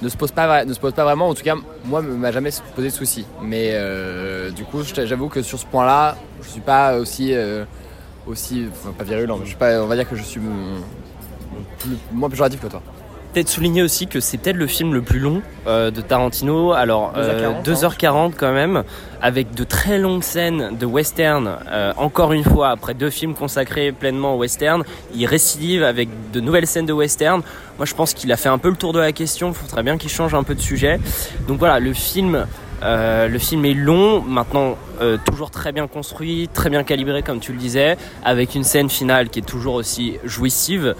Ne 0.02 0.08
se 0.08 0.16
pose 0.16 0.32
pas 0.32 0.64
ne 0.64 0.72
se 0.72 0.80
pose 0.80 0.92
pas 0.92 1.04
vraiment. 1.04 1.28
En 1.28 1.34
tout 1.34 1.42
cas 1.42 1.54
moi 1.84 2.02
m'a 2.02 2.32
jamais 2.32 2.50
posé 2.74 2.88
de 2.88 2.92
souci 2.92 3.24
mais 3.42 3.70
euh, 3.72 4.50
du 4.50 4.64
coup 4.64 4.82
j'avoue 4.82 5.28
que 5.28 5.42
sur 5.42 5.58
ce 5.58 5.66
point 5.66 5.86
là 5.86 6.16
je 6.42 6.48
suis 6.48 6.60
pas 6.60 6.96
aussi 6.96 7.34
euh, 7.34 7.64
aussi 8.26 8.66
enfin, 8.70 8.92
pas 8.96 9.04
virulent 9.04 9.38
je 9.42 9.48
suis 9.48 9.56
pas 9.56 9.82
on 9.82 9.86
va 9.86 9.96
dire 9.96 10.08
que 10.08 10.16
je 10.16 10.22
suis 10.22 10.40
plus, 11.78 11.90
moins 12.12 12.28
péjoratif 12.28 12.60
que 12.60 12.66
toi 12.66 12.82
peut-être 13.34 13.48
souligner 13.48 13.82
aussi 13.82 14.06
que 14.06 14.20
c'est 14.20 14.38
peut-être 14.38 14.56
le 14.56 14.68
film 14.68 14.94
le 14.94 15.02
plus 15.02 15.18
long 15.18 15.42
euh, 15.66 15.90
de 15.90 16.00
Tarantino. 16.00 16.72
Alors 16.72 17.12
2h40, 17.16 17.64
2h40 17.64 18.32
quand 18.36 18.52
même, 18.52 18.84
avec 19.20 19.54
de 19.54 19.64
très 19.64 19.98
longues 19.98 20.22
scènes 20.22 20.76
de 20.78 20.86
western. 20.86 21.50
Euh, 21.68 21.92
encore 21.96 22.32
une 22.32 22.44
fois, 22.44 22.68
après 22.70 22.94
deux 22.94 23.10
films 23.10 23.34
consacrés 23.34 23.90
pleinement 23.90 24.36
au 24.36 24.38
western, 24.38 24.84
il 25.14 25.26
récidive 25.26 25.82
avec 25.82 26.08
de 26.32 26.40
nouvelles 26.40 26.68
scènes 26.68 26.86
de 26.86 26.92
western. 26.92 27.42
Moi, 27.76 27.86
je 27.86 27.94
pense 27.94 28.14
qu'il 28.14 28.30
a 28.30 28.36
fait 28.36 28.48
un 28.48 28.58
peu 28.58 28.70
le 28.70 28.76
tour 28.76 28.92
de 28.92 29.00
la 29.00 29.10
question. 29.10 29.48
Il 29.48 29.54
faudrait 29.54 29.82
bien 29.82 29.98
qu'il 29.98 30.10
change 30.10 30.32
un 30.34 30.44
peu 30.44 30.54
de 30.54 30.60
sujet. 30.60 31.00
Donc 31.48 31.58
voilà, 31.58 31.80
le 31.80 31.92
film. 31.92 32.46
Euh, 32.82 33.28
le 33.28 33.38
film 33.38 33.64
est 33.64 33.72
long, 33.72 34.20
maintenant 34.20 34.76
euh, 35.00 35.18
toujours 35.24 35.50
très 35.50 35.72
bien 35.72 35.86
construit, 35.86 36.48
très 36.52 36.70
bien 36.70 36.84
calibré 36.84 37.22
comme 37.22 37.40
tu 37.40 37.52
le 37.52 37.58
disais, 37.58 37.96
avec 38.24 38.54
une 38.54 38.64
scène 38.64 38.88
finale 38.88 39.28
qui 39.28 39.40
est 39.40 39.42
toujours 39.42 39.74
aussi 39.74 40.18
jouissive. 40.24 40.94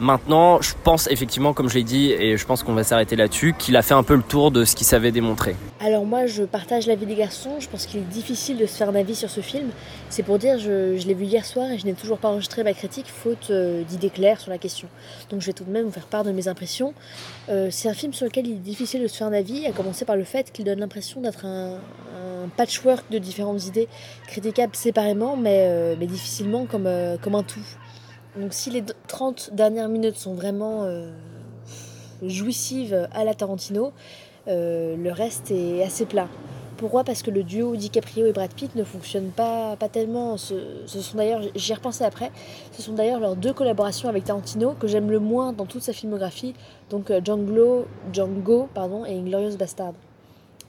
Maintenant, 0.00 0.60
je 0.60 0.74
pense 0.84 1.08
effectivement, 1.10 1.52
comme 1.52 1.68
je 1.68 1.74
l'ai 1.74 1.84
dit, 1.84 2.10
et 2.12 2.36
je 2.36 2.46
pense 2.46 2.62
qu'on 2.62 2.74
va 2.74 2.84
s'arrêter 2.84 3.16
là-dessus, 3.16 3.54
qu'il 3.58 3.76
a 3.76 3.82
fait 3.82 3.94
un 3.94 4.02
peu 4.02 4.14
le 4.14 4.22
tour 4.22 4.50
de 4.50 4.64
ce 4.64 4.76
qu'il 4.76 4.86
savait 4.86 5.10
démontrer. 5.10 5.56
Alors 5.80 6.04
moi, 6.04 6.26
je 6.26 6.42
partage 6.42 6.86
l'avis 6.86 7.06
des 7.06 7.14
garçons. 7.14 7.56
Je 7.60 7.68
pense 7.68 7.86
qu'il 7.86 8.00
est 8.00 8.04
difficile 8.04 8.56
de 8.56 8.66
se 8.66 8.76
faire 8.76 8.88
un 8.88 8.94
avis 8.94 9.14
sur 9.14 9.30
ce 9.30 9.40
film. 9.40 9.68
C'est 10.10 10.22
pour 10.22 10.38
dire, 10.38 10.58
je, 10.58 10.96
je 10.96 11.06
l'ai 11.06 11.14
vu 11.14 11.24
hier 11.24 11.44
soir 11.44 11.70
et 11.70 11.78
je 11.78 11.86
n'ai 11.86 11.94
toujours 11.94 12.18
pas 12.18 12.28
enregistré 12.28 12.64
ma 12.64 12.72
critique, 12.72 13.06
faute 13.06 13.48
euh, 13.50 13.82
d'idées 13.84 14.10
claires 14.10 14.40
sur 14.40 14.50
la 14.50 14.58
question. 14.58 14.88
Donc 15.30 15.40
je 15.40 15.46
vais 15.46 15.52
tout 15.52 15.64
de 15.64 15.70
même 15.70 15.84
vous 15.84 15.92
faire 15.92 16.06
part 16.06 16.24
de 16.24 16.32
mes 16.32 16.48
impressions. 16.48 16.94
Euh, 17.48 17.68
c'est 17.70 17.88
un 17.88 17.94
film 17.94 18.12
sur 18.12 18.26
lequel 18.26 18.46
il 18.46 18.52
est 18.52 18.56
difficile 18.56 19.02
de 19.02 19.06
se 19.06 19.16
faire 19.16 19.26
un 19.26 19.32
avis, 19.32 19.66
à 19.66 19.72
commencer 19.72 20.04
par 20.04 20.16
le 20.16 20.24
fait 20.24 20.52
qu'il 20.52 20.64
donne 20.64 20.80
l'impression 20.80 21.20
d'être 21.20 21.44
un, 21.44 21.78
patchwork 22.48 23.10
de 23.10 23.18
différentes 23.18 23.66
idées, 23.66 23.88
critiquables 24.26 24.76
séparément, 24.76 25.36
mais, 25.36 25.66
euh, 25.68 25.96
mais 25.98 26.06
difficilement 26.06 26.66
comme, 26.66 26.86
euh, 26.86 27.16
comme 27.16 27.34
un 27.34 27.42
tout. 27.42 27.64
Donc 28.36 28.52
si 28.52 28.70
les 28.70 28.84
30 29.08 29.50
dernières 29.52 29.88
minutes 29.88 30.16
sont 30.16 30.34
vraiment 30.34 30.84
euh, 30.84 31.10
jouissives 32.22 33.08
à 33.12 33.24
la 33.24 33.34
Tarantino, 33.34 33.92
le 34.46 35.10
reste 35.10 35.50
est 35.50 35.82
assez 35.82 36.06
plat. 36.06 36.28
Pourquoi? 36.78 37.04
Parce 37.04 37.22
que 37.22 37.30
le 37.30 37.42
duo 37.42 37.76
DiCaprio 37.76 38.24
et 38.26 38.32
Brad 38.32 38.50
Pitt 38.54 38.74
ne 38.76 38.84
fonctionne 38.84 39.30
pas, 39.30 39.76
pas 39.76 39.88
tellement. 39.88 40.36
Ce, 40.38 40.54
sont 40.86 41.18
d'ailleurs, 41.18 41.42
j'y 41.54 41.74
repensé 41.74 42.04
après, 42.04 42.30
ce 42.72 42.80
sont 42.80 42.92
d'ailleurs 42.92 43.20
leurs 43.20 43.36
deux 43.36 43.52
collaborations 43.52 44.08
avec 44.08 44.24
Tarantino 44.24 44.72
que 44.72 44.86
j'aime 44.86 45.10
le 45.10 45.18
moins 45.18 45.52
dans 45.52 45.66
toute 45.66 45.82
sa 45.82 45.92
filmographie, 45.92 46.54
donc 46.88 47.12
Django, 47.22 47.86
Django 48.12 48.68
pardon, 48.72 49.04
et 49.04 49.18
Inglorious 49.18 49.56
Bastard. 49.56 49.92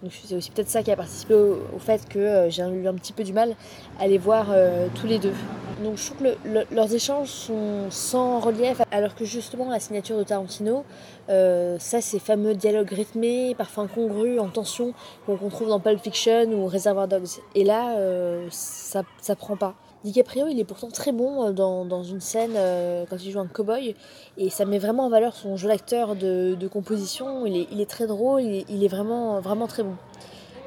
C'est 0.09 0.35
aussi 0.35 0.49
peut-être 0.51 0.69
ça 0.69 0.81
qui 0.81 0.91
a 0.91 0.95
participé 0.95 1.33
au, 1.33 1.77
fait 1.77 2.07
que 2.07 2.19
euh, 2.19 2.49
j'ai 2.49 2.63
eu 2.63 2.87
un 2.87 2.93
petit 2.93 3.11
peu 3.11 3.23
du 3.25 3.33
mal 3.33 3.55
à 3.99 4.07
les 4.07 4.17
voir 4.17 4.47
euh, 4.49 4.87
tous 4.95 5.07
les 5.07 5.19
deux. 5.19 5.33
Donc 5.83 5.97
je 5.97 6.05
trouve 6.05 6.17
que 6.19 6.23
le, 6.23 6.37
le, 6.45 6.65
leurs 6.71 6.93
échanges 6.93 7.27
sont 7.27 7.89
sans 7.89 8.39
relief, 8.39 8.81
alors 8.91 9.13
que 9.13 9.25
justement 9.25 9.69
la 9.69 9.79
signature 9.79 10.17
de 10.17 10.23
Tarantino, 10.23 10.85
euh, 11.29 11.77
ça 11.79 12.01
ces 12.01 12.19
fameux 12.19 12.55
dialogues 12.55 12.91
rythmés, 12.91 13.55
parfois 13.55 13.83
incongrus, 13.83 14.39
en 14.39 14.47
tension, 14.47 14.93
qu'on 15.25 15.49
trouve 15.49 15.69
dans 15.69 15.79
Pulp 15.79 16.01
Fiction 16.01 16.45
ou 16.51 16.67
Reservoir 16.67 17.07
Dogs. 17.07 17.41
Et 17.55 17.63
là, 17.63 17.97
euh, 17.97 18.47
ça, 18.51 19.03
ça 19.21 19.35
prend 19.35 19.55
pas. 19.55 19.75
DiCaprio, 20.05 20.47
il 20.47 20.59
est 20.59 20.63
pourtant 20.63 20.89
très 20.89 21.11
bon 21.11 21.51
dans, 21.51 21.83
dans 21.83 22.03
une 22.03 22.21
scène 22.21 22.53
euh, 22.55 23.05
quand 23.09 23.17
il 23.21 23.31
joue 23.31 23.39
un 23.39 23.47
cowboy 23.47 23.95
et 24.37 24.49
ça 24.49 24.63
met 24.63 24.79
vraiment 24.79 25.05
en 25.05 25.09
valeur 25.09 25.35
son 25.35 25.57
jeu 25.57 25.67
d'acteur 25.67 26.15
de, 26.15 26.67
composition. 26.71 27.45
Il 27.45 27.57
est, 27.57 27.67
il 27.71 27.85
très 27.85 28.07
drôle, 28.07 28.41
il 28.41 28.83
est, 28.83 28.87
vraiment, 28.87 29.41
très 29.67 29.83
bon. 29.83 29.95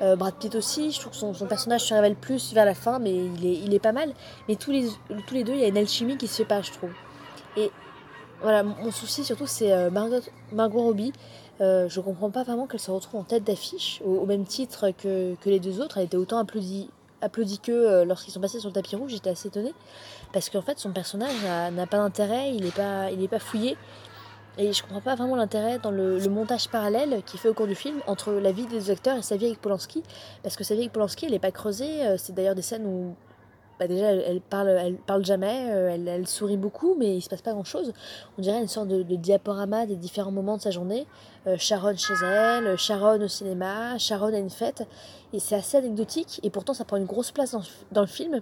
Euh, 0.02 0.16
Brad 0.16 0.34
Pitt 0.34 0.54
aussi, 0.54 0.90
je 0.90 1.00
trouve 1.00 1.12
que 1.12 1.18
son, 1.18 1.32
son, 1.32 1.46
personnage 1.46 1.82
se 1.82 1.94
révèle 1.94 2.14
plus 2.14 2.52
vers 2.52 2.66
la 2.66 2.74
fin, 2.74 2.98
mais 2.98 3.14
il 3.14 3.74
est, 3.74 3.78
pas 3.78 3.92
mal. 3.92 4.12
Mais 4.48 4.56
tous 4.56 4.70
les, 4.70 4.82
deux, 5.44 5.54
il 5.54 5.60
y 5.60 5.64
a 5.64 5.68
une 5.68 5.78
alchimie 5.78 6.18
qui 6.18 6.26
se 6.26 6.36
fait 6.36 6.44
pas, 6.44 6.60
je 6.60 6.72
trouve. 6.72 6.90
Et 7.56 7.70
voilà, 8.42 8.62
mon 8.62 8.90
souci 8.90 9.24
surtout, 9.24 9.46
c'est 9.46 9.72
euh, 9.72 9.90
Margot, 9.90 10.82
Robbie. 10.82 11.12
Euh, 11.60 11.88
je 11.88 12.00
comprends 12.00 12.30
pas 12.30 12.42
vraiment 12.42 12.66
qu'elle 12.66 12.80
se 12.80 12.90
retrouve 12.90 13.20
en 13.20 13.24
tête 13.24 13.44
d'affiche, 13.44 14.02
au, 14.04 14.16
au, 14.16 14.26
même 14.26 14.44
titre 14.44 14.90
que, 14.90 15.36
que 15.40 15.48
les 15.48 15.60
deux 15.60 15.80
autres. 15.80 15.96
Elle 15.96 16.06
était 16.06 16.16
autant 16.16 16.38
applaudie 16.38 16.90
applaudi 17.22 17.58
que 17.58 17.72
euh, 17.72 18.04
lorsqu'ils 18.04 18.32
sont 18.32 18.40
passés 18.40 18.60
sur 18.60 18.68
le 18.68 18.74
tapis 18.74 18.96
rouge, 18.96 19.12
j'étais 19.12 19.30
assez 19.30 19.48
étonnée. 19.48 19.74
Parce 20.32 20.50
qu'en 20.50 20.62
fait 20.62 20.78
son 20.78 20.92
personnage 20.92 21.34
n'a 21.72 21.86
pas 21.86 21.98
d'intérêt, 21.98 22.54
il 22.54 22.64
n'est 22.64 22.70
pas, 22.70 23.08
pas 23.30 23.38
fouillé. 23.38 23.76
Et 24.58 24.72
je 24.74 24.82
comprends 24.82 25.00
pas 25.00 25.14
vraiment 25.14 25.36
l'intérêt 25.36 25.78
dans 25.78 25.90
le, 25.90 26.18
le, 26.18 26.28
montage 26.28 26.68
parallèle 26.68 27.22
qui 27.24 27.38
fait 27.38 27.48
au 27.48 27.54
cours 27.54 27.66
du 27.66 27.74
film 27.74 28.00
entre 28.06 28.32
la 28.32 28.52
vie 28.52 28.66
des 28.66 28.90
acteurs 28.90 29.16
et 29.16 29.22
sa 29.22 29.36
vie 29.36 29.46
avec 29.46 29.60
Polanski. 29.60 30.02
Parce 30.42 30.56
que 30.56 30.64
sa 30.64 30.74
vie 30.74 30.80
avec 30.80 30.92
Polanski 30.92 31.24
elle 31.24 31.32
n'est 31.32 31.38
pas 31.38 31.52
creusée, 31.52 32.06
euh, 32.06 32.16
c'est 32.18 32.34
d'ailleurs 32.34 32.54
des 32.54 32.62
scènes 32.62 32.86
où 32.86 33.14
bah 33.82 33.88
déjà 33.88 34.12
elle, 34.12 34.40
parle, 34.40 34.68
elle 34.68 34.96
parle 34.96 35.24
jamais, 35.24 35.66
euh, 35.70 35.96
elle, 36.06 36.26
sourit 36.26 36.56
beaucoup, 36.56 36.94
mais 36.98 37.16
il 37.16 37.20
se 37.20 37.28
passe 37.28 37.42
pas 37.42 37.52
grand 37.52 37.64
chose. 37.64 37.92
On 38.38 38.42
dirait 38.42 38.60
une 38.60 38.68
sorte 38.68 38.88
de, 38.88 39.02
diaporama 39.02 39.86
des 39.86 39.96
différents 39.96 40.30
moments 40.30 40.56
de 40.56 40.62
sa 40.62 40.70
journée. 40.70 41.06
Euh, 41.46 41.56
Sharon 41.58 41.96
chez 41.96 42.14
elle, 42.24 42.76
Sharon 42.78 43.20
au 43.20 43.28
cinéma, 43.28 43.98
Sharon 43.98 44.32
à 44.34 44.38
une 44.38 44.50
fête, 44.50 44.86
et 45.32 45.40
c'est 45.40 45.56
assez 45.56 45.76
anecdotique, 45.76 46.40
et 46.42 46.50
pourtant 46.50 46.74
ça 46.74 46.84
prend 46.84 46.96
une 46.96 47.06
grosse 47.06 47.32
place 47.32 47.52
dans, 47.52 47.62
dans 47.90 48.02
le 48.02 48.06
film. 48.06 48.40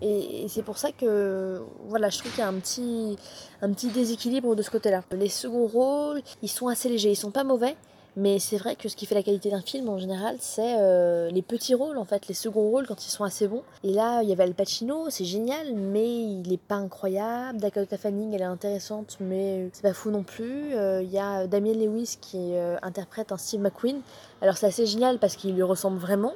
Et, 0.00 0.44
et 0.44 0.48
c'est 0.48 0.62
pour 0.62 0.78
ça 0.78 0.92
que 0.92 1.60
voilà, 1.88 2.08
je 2.08 2.18
trouve 2.18 2.30
qu'il 2.30 2.40
y 2.40 2.44
a 2.44 2.48
un 2.48 2.58
petit, 2.58 3.18
un 3.60 3.72
petit 3.72 3.88
déséquilibre 3.88 4.54
de 4.54 4.62
ce 4.62 4.70
côté-là. 4.70 5.02
Les 5.12 5.28
seconds 5.28 5.66
rôles, 5.66 6.22
ils 6.42 6.48
sont 6.48 6.68
assez 6.68 6.88
légers, 6.88 7.10
ils 7.10 7.16
sont 7.16 7.32
pas 7.32 7.44
mauvais, 7.44 7.76
Mais 8.20 8.40
c'est 8.40 8.56
vrai 8.56 8.74
que 8.74 8.88
ce 8.88 8.96
qui 8.96 9.06
fait 9.06 9.14
la 9.14 9.22
qualité 9.22 9.48
d'un 9.48 9.60
film 9.60 9.88
en 9.88 9.96
général, 9.96 10.34
c'est 10.40 10.74
euh, 10.80 11.30
les 11.30 11.40
petits 11.40 11.76
rôles 11.76 11.98
en 11.98 12.04
fait, 12.04 12.26
les 12.26 12.34
seconds 12.34 12.68
rôles 12.68 12.84
quand 12.88 13.06
ils 13.06 13.10
sont 13.10 13.22
assez 13.22 13.46
bons. 13.46 13.62
Et 13.84 13.92
là, 13.92 14.22
il 14.24 14.28
y 14.28 14.32
avait 14.32 14.42
Al 14.42 14.54
Pacino, 14.54 15.08
c'est 15.08 15.24
génial, 15.24 15.72
mais 15.74 16.08
il 16.08 16.52
est 16.52 16.60
pas 16.60 16.74
incroyable. 16.74 17.60
Dakota 17.60 17.96
Fanning, 17.96 18.34
elle 18.34 18.40
est 18.40 18.44
intéressante, 18.44 19.18
mais 19.20 19.70
c'est 19.72 19.82
pas 19.82 19.94
fou 19.94 20.10
non 20.10 20.24
plus. 20.24 20.74
Euh, 20.74 21.00
Il 21.00 21.12
y 21.12 21.18
a 21.18 21.46
Damien 21.46 21.74
Lewis 21.74 22.18
qui 22.20 22.54
euh, 22.56 22.76
interprète 22.82 23.30
un 23.30 23.36
Steve 23.36 23.60
McQueen. 23.60 24.00
Alors 24.42 24.56
c'est 24.56 24.66
assez 24.66 24.84
génial 24.86 25.18
parce 25.18 25.36
qu'il 25.36 25.54
lui 25.54 25.62
ressemble 25.62 25.98
vraiment. 25.98 26.34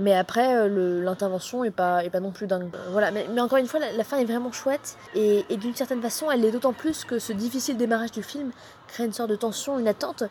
Mais 0.00 0.14
après, 0.14 0.68
l'intervention 0.68 1.64
est 1.64 1.72
pas, 1.72 2.04
est 2.04 2.10
pas 2.10 2.20
non 2.20 2.30
plus 2.30 2.46
dingue. 2.46 2.70
Voilà, 2.92 3.10
mais, 3.10 3.26
encore 3.40 3.58
une 3.58 3.66
fois, 3.66 3.80
la, 3.80 3.90
la 3.90 4.04
fin 4.04 4.18
est 4.18 4.24
vraiment 4.24 4.52
chouette. 4.52 4.96
Et, 5.16 5.44
et 5.50 5.56
d'une 5.56 5.74
certaine 5.74 6.00
façon, 6.00 6.30
elle 6.30 6.42
l'est 6.42 6.52
d'autant 6.52 6.72
plus 6.72 7.04
que 7.04 7.18
ce 7.18 7.32
difficile 7.32 7.76
démarrage 7.76 8.12
du 8.12 8.22
film 8.22 8.52
crée 8.86 9.06
une 9.06 9.12
sorte 9.12 9.30
de 9.30 9.34
tension, 9.34 9.76
une 9.76 9.88
attente 9.88 10.22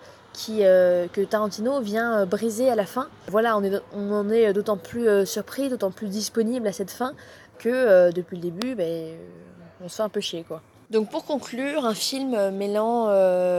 euh, 0.60 1.08
que 1.12 1.22
Tarantino 1.22 1.80
vient 1.82 2.20
euh, 2.20 2.26
briser 2.26 2.70
à 2.70 2.76
la 2.76 2.86
fin. 2.86 3.08
Voilà, 3.30 3.58
on, 3.58 4.12
en 4.12 4.30
est 4.30 4.54
d'autant 4.54 4.78
plus 4.78 5.08
euh, 5.08 5.26
surpris, 5.26 5.70
d'autant 5.70 5.92
plus 5.92 6.08
disponible 6.08 6.68
à 6.68 6.72
cette 6.72 6.92
fin 6.92 7.14
que 7.60 8.12
depuis 8.12 8.36
le 8.36 8.44
début, 8.44 8.76
ben, 8.76 9.16
on 9.84 9.90
se 9.90 9.96
fait 9.96 10.04
un 10.04 10.10
peu 10.10 10.20
chier 10.20 10.44
quoi. 10.48 10.62
Donc 10.92 11.10
pour 11.10 11.26
conclure, 11.26 11.86
un 11.86 11.96
film 11.96 12.52
mêlant 12.52 13.08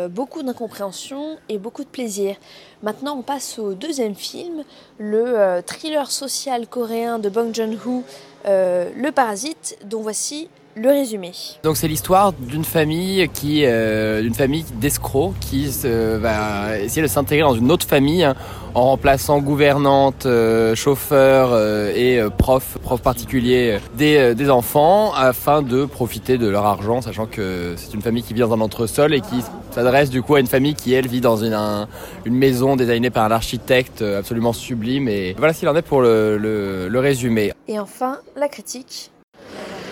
beaucoup 0.09 0.45
d'incompréhension 0.45 1.37
et 1.49 1.59
beaucoup 1.59 1.83
de 1.83 1.89
plaisir. 1.89 2.37
Maintenant 2.85 3.17
on 3.19 3.23
passe 3.23 3.59
au 3.59 3.75
deuxième 3.75 4.15
film, 4.15 4.63
le 4.99 5.61
thriller 5.67 6.13
social 6.13 6.69
coréen 6.69 7.19
de 7.19 7.29
Bong 7.29 7.53
Joon-ho, 7.53 8.05
Le 8.45 9.11
Parasite, 9.11 9.79
dont 9.85 10.01
voici 10.01 10.49
le 10.79 10.89
résumé. 10.91 11.33
Donc 11.63 11.77
c'est 11.77 11.89
l'histoire 11.89 12.33
d'une 12.33 12.65
famille 12.65 13.29
qui, 13.33 13.63
euh, 13.65 14.23
d'une 14.23 14.35
famille 14.35 14.65
d'escrocs 14.81 15.35
qui 15.41 15.67
va 15.85 16.79
essayer 16.79 17.03
de 17.03 17.07
s'intégrer 17.07 17.43
dans 17.43 17.55
une 17.55 17.71
autre 17.71 17.87
famille 17.87 18.25
hein, 18.25 18.35
en 18.75 18.85
remplaçant 18.91 19.41
gouvernante, 19.41 20.27
euh, 20.27 20.75
chauffeur 20.75 21.51
euh, 21.53 21.93
et 21.95 22.19
euh, 22.21 22.31
prof, 22.31 22.79
prof 22.83 23.01
particulier 23.03 23.73
euh, 23.73 23.79
des, 23.97 24.17
euh, 24.17 24.35
des 24.35 24.51
enfants 24.51 25.13
afin 25.15 25.63
de 25.63 25.85
profiter 25.85 26.39
de 26.39 26.49
leur 26.49 26.65
argent, 26.67 27.01
sachant 27.01 27.27
que 27.27 27.75
c'est 27.77 27.95
une 27.95 28.03
famille 28.03 28.23
qui 28.23 28.35
vit 28.35 28.41
dans 28.41 28.53
un 28.53 28.61
entresol 28.61 29.15
et 29.15 29.21
qui 29.21 29.43
s'adresse 29.73 30.11
du 30.11 30.23
coup 30.23 30.35
à 30.37 30.41
une 30.41 30.47
famille 30.47 30.75
qui 30.75 30.93
elle 30.93 31.09
vit 31.09 31.21
dans 31.21 31.37
une, 31.43 31.55
un- 31.55 31.89
une 32.25 32.35
maison 32.35 32.77
designée 32.77 33.11
par 33.11 33.25
un 33.25 33.31
architecte 33.33 34.03
absolument 34.03 34.53
sublime. 34.53 35.09
Et 35.09 35.35
voilà 35.39 35.53
ce 35.55 35.61
qu'il 35.61 35.69
en 35.69 35.75
est 35.77 35.83
pour 35.83 36.01
le, 36.03 36.37
le, 36.39 36.89
le 36.89 36.99
résumé. 37.01 37.53
Et 37.67 37.79
enfin, 37.79 38.19
la 38.37 38.49
critique. 38.49 39.11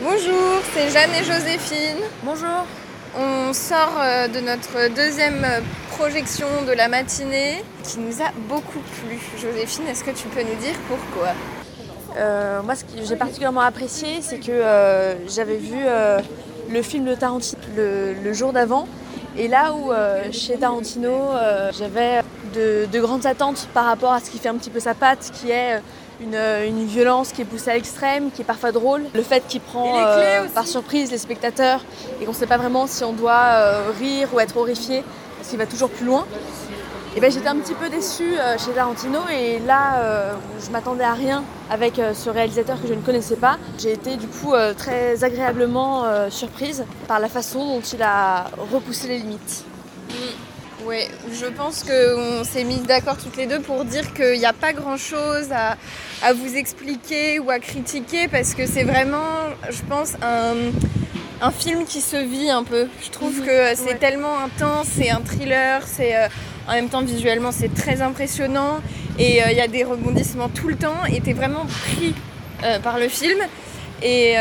Bonjour, 0.09 0.61
c'est 0.73 0.89
Jeanne 0.91 1.11
et 1.21 1.25
Joséphine. 1.25 1.99
Bonjour. 2.23 2.65
On 3.19 3.53
sort 3.53 3.95
euh, 3.99 4.29
de 4.29 4.39
notre 4.39 4.95
deuxième 4.95 5.43
euh, 5.45 5.59
projection 5.97 6.47
de 6.65 6.71
la 6.71 6.87
matinée 6.87 7.65
qui 7.83 7.99
nous 7.99 8.23
a 8.23 8.31
beaucoup 8.49 8.79
plu. 8.79 9.19
Joséphine, 9.37 9.89
est-ce 9.89 10.05
que 10.05 10.13
tu 10.13 10.29
peux 10.29 10.43
nous 10.43 10.55
dire 10.61 10.77
pourquoi? 10.89 11.31
Euh, 12.19 12.63
moi, 12.63 12.77
ce 12.77 12.85
que 12.85 13.03
j'ai 13.03 13.17
particulièrement 13.17 13.63
apprécié, 13.63 14.19
c'est 14.21 14.39
que 14.39 14.53
euh, 14.53 15.27
j'avais 15.29 15.57
vu 15.57 15.79
euh, 15.85 16.21
le 16.71 16.83
film 16.83 17.05
de 17.07 17.17
Tarantino 17.17 17.61
le, 17.77 18.15
le 18.15 18.33
jour 18.33 18.53
d'avant. 18.53 18.87
Et 19.37 19.49
là 19.49 19.75
où 19.75 19.93
chez 20.33 20.57
Tarantino, 20.57 21.33
j'avais 21.77 22.23
de, 22.55 22.87
de 22.91 23.01
grandes 23.01 23.27
attentes 23.27 23.69
par 23.75 23.85
rapport 23.85 24.13
à 24.13 24.21
ce 24.21 24.31
qui 24.31 24.39
fait 24.39 24.49
un 24.49 24.55
petit 24.55 24.71
peu 24.71 24.81
sa 24.81 24.95
patte, 24.95 25.31
qui 25.35 25.51
est 25.51 25.83
une, 26.21 26.35
euh, 26.35 26.67
une 26.67 26.85
violence 26.85 27.33
qui 27.33 27.43
est 27.43 27.45
poussée 27.45 27.71
à 27.71 27.75
l'extrême, 27.75 28.31
qui 28.31 28.43
est 28.43 28.45
parfois 28.45 28.73
drôle. 28.73 29.03
Le 29.15 29.23
fait 29.23 29.45
qu'il 29.47 29.61
prend 29.61 29.99
euh, 29.99 30.47
par 30.55 30.67
surprise 30.67 31.11
les 31.11 31.19
spectateurs 31.19 31.85
et 32.21 32.25
qu'on 32.25 32.33
ne 32.33 32.37
sait 32.37 32.47
pas 32.47 32.57
vraiment 32.57 32.87
si 32.87 33.05
on 33.05 33.13
doit 33.13 33.33
euh, 33.33 33.91
rire 33.99 34.29
ou 34.33 34.41
être 34.41 34.57
horrifié, 34.57 35.05
parce 35.37 35.51
qu'il 35.51 35.59
va 35.59 35.67
toujours 35.67 35.91
plus 35.91 36.07
loin. 36.07 36.27
Et 37.15 37.21
ben, 37.21 37.31
j'étais 37.31 37.49
un 37.49 37.57
petit 37.57 37.73
peu 37.73 37.89
déçue 37.89 38.37
euh, 38.39 38.59
chez 38.59 38.73
Tarantino 38.73 39.21
et 39.33 39.59
là 39.61 40.35
je 40.63 40.71
m'attendais 40.71 41.05
à 41.05 41.15
rien 41.15 41.45
avec 41.71 41.95
ce 42.15 42.29
réalisateur 42.29 42.81
que 42.81 42.87
je 42.87 42.93
ne 42.93 43.01
connaissais 43.01 43.37
pas. 43.37 43.57
J'ai 43.79 43.93
été 43.93 44.17
du 44.17 44.27
coup 44.27 44.53
très 44.77 45.25
agréablement 45.25 46.05
surprise 46.29 46.85
par 47.09 47.19
la 47.19 47.29
façon 47.29 47.77
dont 47.77 47.81
il 47.81 48.03
a 48.03 48.51
repoussé 48.71 49.09
les 49.09 49.19
limites. 49.19 49.65
Oui, 50.87 51.09
je 51.33 51.47
pense 51.47 51.83
qu'on 51.83 52.45
s'est 52.45 52.63
mis 52.63 52.77
d'accord 52.79 53.17
toutes 53.17 53.37
les 53.37 53.47
deux 53.47 53.61
pour 53.61 53.85
dire 53.85 54.15
qu'il 54.15 54.39
n'y 54.39 54.47
a 54.47 54.53
pas 54.53 54.73
grand-chose 54.73 55.49
à, 55.53 55.77
à 56.23 56.33
vous 56.33 56.55
expliquer 56.55 57.41
ou 57.41 57.51
à 57.51 57.59
critiquer 57.59 58.29
parce 58.29 58.55
que 58.55 58.67
c'est 58.67 58.85
vraiment, 58.85 59.27
je 59.69 59.83
pense, 59.89 60.13
un, 60.23 60.55
un 61.41 61.51
film 61.51 61.85
qui 61.87 62.01
se 62.01 62.17
vit 62.17 62.51
un 62.51 62.63
peu. 62.63 62.87
Je 63.05 63.11
trouve 63.11 63.41
Mhm, 63.41 63.47
que 63.47 63.75
c'est 63.75 63.85
ouais. 63.85 63.95
tellement 63.97 64.39
intense, 64.39 64.87
c'est 64.97 65.11
un 65.11 65.21
thriller, 65.23 65.83
c'est 65.87 66.15
euh, 66.17 66.29
en 66.69 66.75
même 66.75 66.89
temps 66.89 67.03
visuellement 67.03 67.51
c'est 67.53 67.75
très 67.75 68.01
impressionnant 68.01 68.79
et 69.19 69.43
euh, 69.43 69.47
il 69.51 69.57
y 69.57 69.61
a 69.61 69.69
des 69.69 69.83
rebondissements 69.83 70.49
tout 70.49 70.69
le 70.69 70.77
temps 70.77 71.05
et 71.11 71.21
t'es 71.21 71.33
vraiment 71.33 71.65
pris 71.67 72.15
euh, 72.65 72.79
par 72.79 72.99
le 72.99 73.09
film 73.09 73.39
et, 74.03 74.35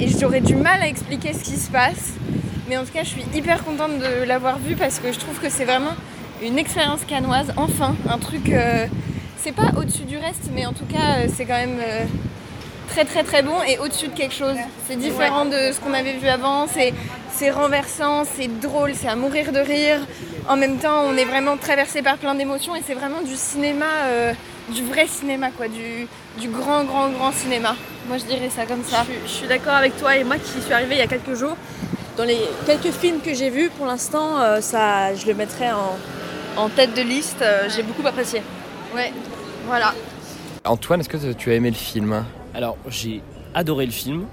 et 0.00 0.08
j'aurais 0.20 0.40
du 0.40 0.56
mal 0.56 0.82
à 0.82 0.88
expliquer 0.88 1.32
ce 1.32 1.44
qui 1.44 1.56
se 1.56 1.70
passe. 1.70 2.14
Mais 2.68 2.76
en 2.76 2.84
tout 2.84 2.92
cas, 2.92 3.02
je 3.02 3.08
suis 3.08 3.24
hyper 3.34 3.64
contente 3.64 3.98
de 3.98 4.24
l'avoir 4.24 4.58
vu 4.58 4.76
parce 4.76 4.98
que 4.98 5.12
je 5.12 5.18
trouve 5.18 5.38
que 5.40 5.48
c'est 5.48 5.64
vraiment 5.64 5.94
une 6.42 6.58
expérience 6.58 7.04
canoise. 7.04 7.52
Enfin, 7.56 7.94
un 8.08 8.18
truc. 8.18 8.48
euh, 8.50 8.86
c'est 9.36 9.52
pas 9.52 9.72
au-dessus 9.76 10.04
du 10.04 10.16
reste, 10.18 10.50
mais 10.54 10.66
en 10.66 10.72
tout 10.72 10.84
cas, 10.84 11.18
euh, 11.18 11.26
c'est 11.34 11.44
quand 11.44 11.54
même 11.56 11.80
euh, 11.80 12.04
très 12.88 13.04
très 13.04 13.24
très 13.24 13.42
bon 13.42 13.60
et 13.66 13.76
au-dessus 13.78 14.06
de 14.08 14.14
quelque 14.16 14.34
chose. 14.34 14.54
C'est 14.86 14.96
différent 14.96 15.44
de 15.44 15.72
ce 15.72 15.80
qu'on 15.80 15.92
avait 15.92 16.12
vu 16.14 16.28
avant. 16.28 16.66
C'est, 16.68 16.92
renversant, 17.50 18.22
c'est 18.24 18.46
drôle, 18.60 18.92
c'est 18.94 19.08
à 19.08 19.16
mourir 19.16 19.50
de 19.50 19.58
rire. 19.58 19.98
En 20.48 20.56
même 20.56 20.78
temps, 20.78 21.02
on 21.06 21.16
est 21.16 21.24
vraiment 21.24 21.56
traversé 21.56 22.00
par 22.00 22.16
plein 22.18 22.36
d'émotions 22.36 22.76
et 22.76 22.82
c'est 22.86 22.94
vraiment 22.94 23.20
du 23.22 23.34
cinéma, 23.34 23.86
du 24.68 24.84
vrai 24.84 25.08
cinéma, 25.08 25.48
quoi, 25.50 25.66
du, 25.66 26.06
du 26.38 26.48
grand 26.48 26.84
grand 26.84 27.08
grand 27.08 27.32
cinéma. 27.32 27.74
Moi, 28.06 28.18
je 28.18 28.24
dirais 28.26 28.48
ça 28.54 28.64
comme 28.64 28.84
ça. 28.84 29.04
Je 29.26 29.30
suis 29.30 29.48
d'accord 29.48 29.74
avec 29.74 29.96
toi 29.96 30.16
et 30.16 30.22
moi 30.22 30.36
qui 30.36 30.60
suis 30.62 30.72
arrivée 30.72 30.94
il 30.94 30.98
y 30.98 31.02
a 31.02 31.08
quelques 31.08 31.34
jours, 31.34 31.56
dans 32.16 32.24
les 32.24 32.38
quelques 32.66 32.92
films 32.92 33.20
que 33.20 33.34
j'ai 33.34 33.50
vus 33.50 33.70
pour 33.76 33.86
l'instant, 33.86 34.38
euh, 34.40 34.60
ça, 34.60 35.14
je 35.14 35.26
le 35.26 35.34
mettrais 35.34 35.70
en, 35.72 36.60
en 36.62 36.68
tête 36.68 36.94
de 36.94 37.02
liste. 37.02 37.42
Euh, 37.42 37.68
J'ai 37.74 37.82
beaucoup 37.82 38.06
apprécié. 38.06 38.42
Ouais, 38.94 39.12
voilà. 39.66 39.94
Antoine, 40.64 41.00
est-ce 41.00 41.08
que 41.08 41.32
tu 41.32 41.50
as 41.50 41.54
aimé 41.54 41.70
le 41.70 41.76
film? 41.76 42.24
Alors, 42.54 42.76
j'ai 42.88 43.22
adoré 43.54 43.86
le 43.86 43.92
film. 43.92 44.26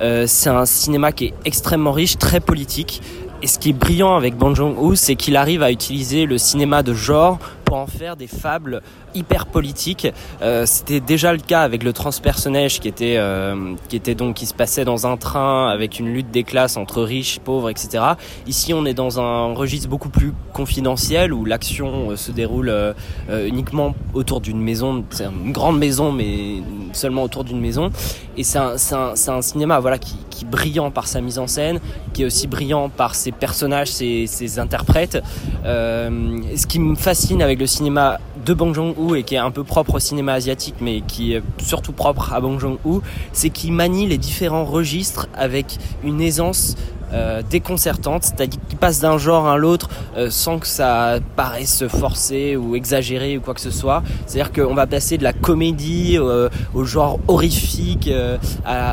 Euh, 0.00 0.24
c'est 0.26 0.48
un 0.50 0.64
cinéma 0.64 1.12
qui 1.12 1.26
est 1.26 1.34
extrêmement 1.44 1.92
riche, 1.92 2.18
très 2.18 2.40
politique. 2.40 3.02
Et 3.42 3.46
ce 3.46 3.58
qui 3.58 3.70
est 3.70 3.72
brillant 3.72 4.16
avec 4.16 4.34
Bong 4.36 4.54
Joon-ho, 4.56 4.96
c'est 4.96 5.14
qu'il 5.14 5.36
arrive 5.36 5.62
à 5.62 5.70
utiliser 5.70 6.26
le 6.26 6.38
cinéma 6.38 6.82
de 6.82 6.94
genre 6.94 7.38
pour 7.68 7.76
en 7.76 7.86
faire 7.86 8.16
des 8.16 8.26
fables 8.26 8.80
hyper 9.14 9.44
politiques. 9.44 10.08
Euh, 10.40 10.64
C'était 10.64 11.00
déjà 11.00 11.32
le 11.32 11.38
cas 11.38 11.60
avec 11.60 11.82
le 11.82 11.92
transpersonnage 11.92 12.80
qui 12.80 12.88
était 12.88 13.16
euh, 13.18 13.74
qui 13.88 13.96
était 13.96 14.14
donc 14.14 14.36
qui 14.36 14.46
se 14.46 14.54
passait 14.54 14.86
dans 14.86 15.06
un 15.06 15.18
train 15.18 15.68
avec 15.68 15.98
une 15.98 16.10
lutte 16.14 16.30
des 16.30 16.44
classes 16.44 16.78
entre 16.78 17.02
riches, 17.02 17.40
pauvres, 17.40 17.68
etc. 17.68 18.04
Ici, 18.46 18.72
on 18.72 18.86
est 18.86 18.94
dans 18.94 19.20
un 19.20 19.52
registre 19.52 19.88
beaucoup 19.88 20.08
plus 20.08 20.32
confidentiel 20.54 21.34
où 21.34 21.44
l'action 21.44 22.12
euh, 22.12 22.16
se 22.16 22.32
déroule 22.32 22.72
uniquement 23.28 23.94
autour 24.14 24.40
d'une 24.40 24.60
maison. 24.60 25.04
C'est 25.10 25.24
une 25.24 25.52
grande 25.52 25.78
maison, 25.78 26.10
mais 26.10 26.62
seulement 26.92 27.22
autour 27.22 27.44
d'une 27.44 27.60
maison. 27.60 27.90
Et 28.36 28.44
c'est 28.44 28.58
un, 28.58 29.42
cinéma 29.42 29.80
voilà 29.80 29.98
qui, 29.98 30.14
est 30.40 30.44
brillant 30.44 30.90
par 30.90 31.06
sa 31.08 31.20
mise 31.20 31.38
en 31.38 31.46
scène, 31.46 31.80
qui 32.12 32.22
est 32.22 32.24
aussi 32.24 32.46
brillant 32.46 32.88
par 32.88 33.14
ses 33.14 33.32
personnages, 33.32 33.88
ses, 33.88 34.26
ses 34.26 34.58
interprètes. 34.58 35.18
Ce 35.64 36.66
qui 36.66 36.78
me 36.78 36.94
fascine 36.94 37.42
avec 37.42 37.57
le 37.58 37.66
cinéma 37.66 38.18
de 38.44 38.54
Bong 38.54 38.72
Joon-ho 38.72 39.14
et 39.14 39.24
qui 39.24 39.34
est 39.34 39.38
un 39.38 39.50
peu 39.50 39.64
propre 39.64 39.94
au 39.94 39.98
cinéma 39.98 40.32
asiatique, 40.32 40.76
mais 40.80 41.00
qui 41.00 41.34
est 41.34 41.42
surtout 41.58 41.92
propre 41.92 42.32
à 42.32 42.40
Bong 42.40 42.58
Joon-ho, 42.58 43.02
c'est 43.32 43.50
qu'il 43.50 43.72
manie 43.72 44.06
les 44.06 44.18
différents 44.18 44.64
registres 44.64 45.28
avec 45.34 45.78
une 46.04 46.20
aisance 46.20 46.76
euh, 47.12 47.40
déconcertante, 47.48 48.24
c'est-à-dire 48.24 48.60
qu'il 48.68 48.78
passe 48.78 49.00
d'un 49.00 49.16
genre 49.16 49.48
à 49.48 49.56
l'autre 49.56 49.88
euh, 50.16 50.28
sans 50.30 50.58
que 50.58 50.66
ça 50.66 51.20
paraisse 51.36 51.86
forcé 51.88 52.54
ou 52.54 52.76
exagéré 52.76 53.38
ou 53.38 53.40
quoi 53.40 53.54
que 53.54 53.62
ce 53.62 53.70
soit. 53.70 54.02
C'est-à-dire 54.26 54.52
qu'on 54.52 54.74
va 54.74 54.86
passer 54.86 55.16
de 55.16 55.24
la 55.24 55.32
comédie 55.32 56.18
euh, 56.18 56.50
au 56.74 56.84
genre 56.84 57.18
horrifique, 57.26 58.10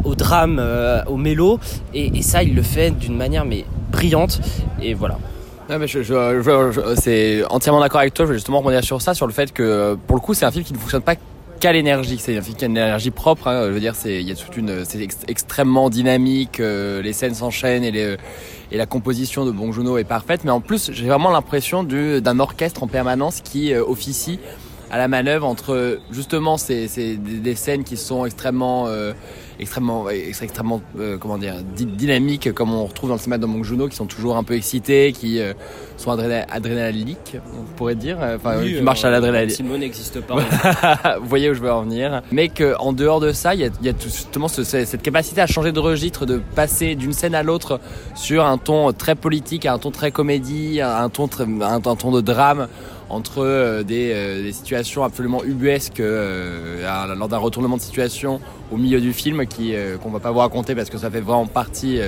au 0.06 0.16
drame, 0.16 0.64
au 1.08 1.18
mélo, 1.18 1.60
et, 1.94 2.18
et 2.18 2.22
ça 2.22 2.42
il 2.42 2.56
le 2.56 2.64
fait 2.64 2.92
d'une 2.92 3.18
manière 3.18 3.46
mais 3.46 3.66
brillante. 3.92 4.40
Et 4.82 4.94
voilà. 4.94 5.18
Ouais, 5.70 5.80
mais 5.80 5.88
je, 5.88 6.04
je- 6.04 6.42
je- 6.44 6.72
je- 6.72 6.96
c'est 7.02 7.44
entièrement 7.50 7.80
d'accord 7.80 8.02
avec 8.02 8.14
toi. 8.14 8.26
Je 8.26 8.30
veux 8.32 8.36
justement 8.36 8.60
rebondir 8.60 8.84
sur 8.84 9.02
ça, 9.02 9.14
sur 9.16 9.26
le 9.26 9.34
fait 9.34 9.52
que 9.52 9.98
pour 10.08 10.16
le 10.16 10.22
coup, 10.22 10.34
c'est 10.36 10.46
un 10.46 10.52
film 10.52 10.64
qui 10.64 10.74
ne 10.74 10.78
fonctionne 10.78 11.02
pas 11.02 11.16
qu'à 11.60 11.72
l'énergie. 11.74 12.18
C'est 12.20 12.38
un 12.38 12.42
film 12.42 12.56
qui 12.56 12.66
a 12.66 12.68
une 12.68 12.78
énergie 12.78 13.10
propre. 13.10 13.48
hein. 13.48 13.64
Je 13.68 13.72
veux 13.72 13.80
dire, 13.80 13.96
c'est 13.96 14.22
il 14.22 14.28
y 14.30 14.32
a 14.32 14.36
toute 14.36 14.56
une, 14.58 14.86
c'est 14.86 15.00
ex- 15.02 15.18
extrêmement 15.28 15.90
dynamique. 15.90 16.60
euh, 16.60 17.02
les 17.02 17.14
scènes 17.14 17.34
s'enchaînent 17.34 17.84
et 17.84 17.92
les 17.92 18.18
et 18.72 18.78
la 18.78 18.86
composition 18.86 19.46
de 19.46 19.52
Bong 19.52 19.72
Joon-ho 19.74 19.98
est 19.98 20.04
parfaite. 20.04 20.42
Mais 20.44 20.52
en 20.52 20.62
plus, 20.62 20.92
j'ai 20.94 21.08
vraiment 21.08 21.32
l'impression 21.32 21.84
du- 21.84 22.22
d'un 22.22 22.40
orchestre 22.40 22.84
en 22.84 22.88
permanence 22.88 23.42
qui 23.42 23.74
euh, 23.74 23.84
officie 23.84 24.40
à 24.96 24.98
la 24.98 25.08
manœuvre 25.10 25.46
entre 25.46 26.00
justement 26.10 26.56
ces, 26.58 26.88
ces- 26.88 27.18
des, 27.18 27.56
scènes 27.56 27.84
qui 27.84 27.98
sont 27.98 28.26
extrêmement 28.26 28.86
euh, 28.88 29.12
extrêmement 29.60 30.10
extrêmement 30.10 30.82
euh, 31.00 31.18
comment 31.18 31.38
dire 31.38 31.56
dy- 31.76 31.86
dynamiques 31.86 32.54
comme 32.54 32.74
on 32.74 32.86
retrouve 32.86 33.10
dans 33.10 33.16
le 33.16 33.20
cinéma 33.22 33.38
de 33.38 33.46
Bong 33.46 33.62
Joon-ho 33.64 33.88
qui 33.90 33.96
sont 33.98 34.06
toujours 34.06 34.38
un 34.38 34.44
peu 34.44 34.54
excités 34.56 35.12
qui 35.12 35.40
euh, 35.42 35.54
sont 35.98 36.12
adréna- 36.16 36.46
adrénaliques 36.50 37.36
on 37.54 37.64
pourrait 37.76 37.96
dire 37.96 38.18
enfin 38.36 38.62
qui 38.64 38.82
marchent 38.82 39.04
à 39.06 39.10
l'adrénaline 39.10 39.50
Si 39.50 39.64
le 39.64 39.70
mot 39.70 39.78
n'existe 39.78 40.22
pas. 40.22 40.36
vous 41.22 41.28
voyez 41.28 41.50
où 41.50 41.54
je 41.54 41.60
veux 41.62 41.72
en 41.72 41.82
venir. 41.84 42.22
Mais 42.32 42.48
qu'en 42.50 42.94
dehors 42.94 43.20
de 43.20 43.32
ça, 43.34 43.54
il 43.54 43.62
y 43.62 43.66
a, 43.66 43.70
il 43.82 43.86
y 43.86 43.90
a 43.90 43.94
tout- 43.94 44.04
justement 44.10 44.48
ce- 44.48 44.64
ce- 44.64 44.86
cette 44.86 45.02
capacité 45.02 45.42
à 45.42 45.48
changer 45.48 45.72
de 45.74 45.80
registre, 45.80 46.26
de 46.26 46.42
passer 46.56 46.96
d'une 46.96 47.14
scène 47.14 47.36
à 47.36 47.44
l'autre 47.44 47.80
sur 48.16 48.46
un 48.46 48.58
ton 48.58 48.94
très 48.94 49.16
politique, 49.16 49.66
à 49.66 49.74
un 49.74 49.78
ton 49.80 49.92
très 49.92 50.12
comédie, 50.12 50.80
à 50.82 51.02
un 51.02 51.10
ton, 51.10 51.28
très- 51.28 51.44
un, 51.46 51.82
un 51.86 51.96
ton 51.96 52.12
de 52.12 52.22
drame 52.22 52.68
entre 53.10 53.44
euh, 53.44 53.84
des, 53.84 54.12
euh, 54.14 54.42
des 54.42 54.52
situations 54.52 55.04
absolument 55.04 55.44
ubuesques 55.44 56.00
euh, 56.00 57.16
lors 57.16 57.28
d'un 57.28 57.38
retournement 57.38 57.78
de 57.78 57.82
situation 57.82 58.40
au 58.72 58.78
milieu 58.78 59.00
du 59.00 59.14
film 59.14 59.46
qui 59.46 59.74
qu'on 60.02 60.10
va 60.10 60.20
pas 60.20 60.32
vous 60.32 60.40
raconter 60.40 60.76
parce 60.76 60.90
que 60.90 60.98
ça 60.98 61.12
fait 61.12 61.22
vraiment 61.22 61.46
partie 61.46 62.00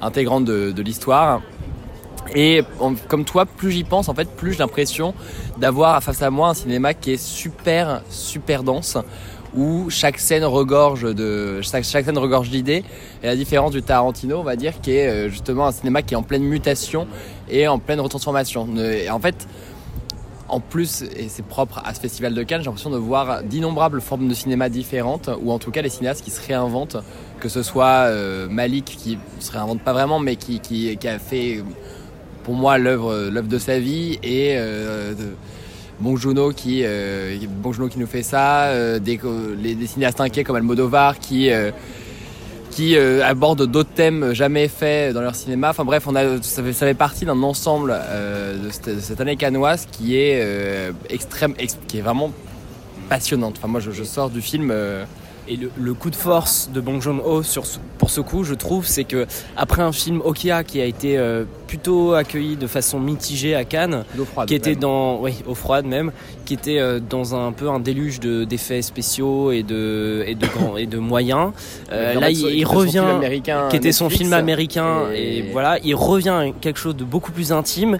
intégrante 0.00 0.44
de, 0.44 0.70
de 0.70 0.82
l'histoire. 0.82 1.42
Et 2.34 2.62
comme 3.08 3.24
toi, 3.24 3.44
plus 3.44 3.72
j'y 3.72 3.84
pense, 3.84 4.08
en 4.08 4.14
fait, 4.14 4.28
plus 4.28 4.52
j'ai 4.52 4.58
l'impression 4.58 5.14
d'avoir 5.58 6.02
face 6.02 6.22
à 6.22 6.30
moi 6.30 6.50
un 6.50 6.54
cinéma 6.54 6.94
qui 6.94 7.12
est 7.12 7.22
super, 7.22 8.02
super 8.08 8.62
dense, 8.62 8.96
où 9.56 9.90
chaque 9.90 10.18
scène 10.18 10.44
regorge 10.44 11.02
de, 11.14 11.60
chaque, 11.60 11.84
chaque 11.84 12.04
scène 12.04 12.18
regorge 12.18 12.50
d'idées. 12.50 12.84
Et 13.22 13.26
la 13.26 13.36
différence 13.36 13.72
du 13.72 13.82
Tarantino, 13.82 14.38
on 14.38 14.44
va 14.44 14.56
dire, 14.56 14.80
qui 14.80 14.92
est 14.92 15.28
justement 15.28 15.66
un 15.66 15.72
cinéma 15.72 16.02
qui 16.02 16.14
est 16.14 16.16
en 16.16 16.22
pleine 16.22 16.44
mutation 16.44 17.08
et 17.48 17.66
en 17.66 17.78
pleine 17.78 18.00
retransformation. 18.00 18.68
Et 18.76 19.10
en 19.10 19.18
fait, 19.18 19.46
en 20.50 20.60
plus, 20.60 21.02
et 21.16 21.28
c'est 21.28 21.44
propre 21.44 21.80
à 21.84 21.94
ce 21.94 22.00
festival 22.00 22.34
de 22.34 22.42
Cannes, 22.42 22.60
j'ai 22.60 22.66
l'impression 22.66 22.90
de 22.90 22.96
voir 22.96 23.42
d'innombrables 23.42 24.00
formes 24.00 24.28
de 24.28 24.34
cinéma 24.34 24.68
différentes, 24.68 25.30
ou 25.42 25.52
en 25.52 25.58
tout 25.58 25.70
cas 25.70 25.82
les 25.82 25.88
cinéastes 25.88 26.24
qui 26.24 26.30
se 26.30 26.46
réinventent, 26.46 26.96
que 27.38 27.48
ce 27.48 27.62
soit 27.62 28.06
euh, 28.08 28.48
Malik 28.48 28.84
qui 28.84 29.18
se 29.38 29.52
réinvente 29.52 29.80
pas 29.82 29.92
vraiment, 29.92 30.18
mais 30.18 30.36
qui, 30.36 30.98
a 31.04 31.18
fait 31.18 31.62
pour 32.44 32.54
moi 32.54 32.78
l'œuvre 32.78 33.28
l'œuvre 33.30 33.48
de 33.48 33.58
sa 33.58 33.78
vie 33.78 34.18
et 34.22 34.56
euh, 34.56 35.14
euh, 36.84 37.88
qui 37.88 37.98
nous 37.98 38.06
fait 38.06 38.22
ça 38.22 38.64
euh, 38.66 38.98
des, 38.98 39.20
les, 39.58 39.74
des 39.74 39.86
cinéastes 39.86 40.20
inquiets 40.20 40.44
comme 40.44 40.56
Almodovar 40.56 41.18
qui 41.18 41.50
euh, 41.50 41.70
qui 42.70 42.96
euh, 42.96 43.24
abordent 43.24 43.66
d'autres 43.66 43.90
thèmes 43.94 44.32
jamais 44.32 44.68
faits 44.68 45.12
dans 45.14 45.20
leur 45.20 45.34
cinéma. 45.34 45.70
Enfin 45.70 45.84
bref, 45.84 46.04
on 46.06 46.14
a, 46.14 46.40
ça, 46.42 46.62
fait, 46.62 46.94
partie 46.94 47.24
d'un 47.24 47.42
ensemble 47.42 47.92
euh, 47.94 48.56
de, 48.56 48.70
cette, 49.00 49.20
année 49.20 49.36
canoise 49.36 49.86
qui 49.90 50.16
est 50.16 50.40
euh, 50.42 50.92
extrême, 51.08 51.54
ex- 51.58 51.78
qui 51.88 51.98
est 51.98 52.02
vraiment 52.02 52.32
passionnante. 53.08 53.56
Enfin 53.58 53.68
moi, 53.68 53.80
je, 53.80 53.90
je 53.90 54.04
sors 54.04 54.30
du 54.30 54.40
film. 54.40 54.72
Et 55.48 55.56
le, 55.56 55.70
le 55.76 55.94
coup 55.94 56.10
de 56.10 56.16
force 56.16 56.70
de 56.72 56.80
Bong 56.80 57.00
Joon-ho 57.00 57.42
sur 57.42 57.64
pour 57.98 58.10
ce 58.10 58.20
coup, 58.20 58.44
je 58.44 58.54
trouve, 58.54 58.86
c'est 58.86 59.04
que 59.04 59.26
après 59.56 59.82
un 59.82 59.92
film 59.92 60.22
Okia 60.24 60.64
qui 60.64 60.80
a 60.80 60.84
été 60.84 61.18
euh, 61.18 61.44
plutôt 61.66 62.14
accueilli 62.14 62.56
de 62.56 62.66
façon 62.66 62.98
mitigée 62.98 63.54
à 63.54 63.64
Cannes, 63.64 64.04
froide. 64.32 64.48
qui 64.48 64.54
était 64.54 64.74
dans, 64.74 65.20
oui, 65.20 65.34
au 65.46 65.54
froid 65.54 65.82
même, 65.82 66.10
qui 66.44 66.54
était 66.54 66.78
euh, 66.78 66.98
dans 66.98 67.34
un 67.34 67.52
peu 67.52 67.68
un 67.68 67.78
déluge 67.78 68.18
de 68.18 68.44
d'effets 68.44 68.82
spéciaux 68.82 69.52
et 69.52 69.62
de 69.62 70.24
et 70.26 70.34
de 70.34 70.46
grands 70.46 70.76
et 70.76 70.86
de 70.86 70.98
moyens. 70.98 71.52
Euh, 71.92 72.14
là, 72.14 72.30
il, 72.30 72.64
revient 72.64 73.04
qui 73.70 73.76
était 73.76 73.92
son 73.92 74.08
film 74.08 74.32
américain 74.32 75.10
et... 75.14 75.38
Et- 75.38 75.42
voilà, 75.52 75.78
il 75.84 75.94
revient 75.94 76.28
à 76.30 76.44
quelque 76.60 76.78
chose 76.78 76.96
de 76.96 77.04
beaucoup 77.04 77.32
plus 77.32 77.52
intime 77.52 77.98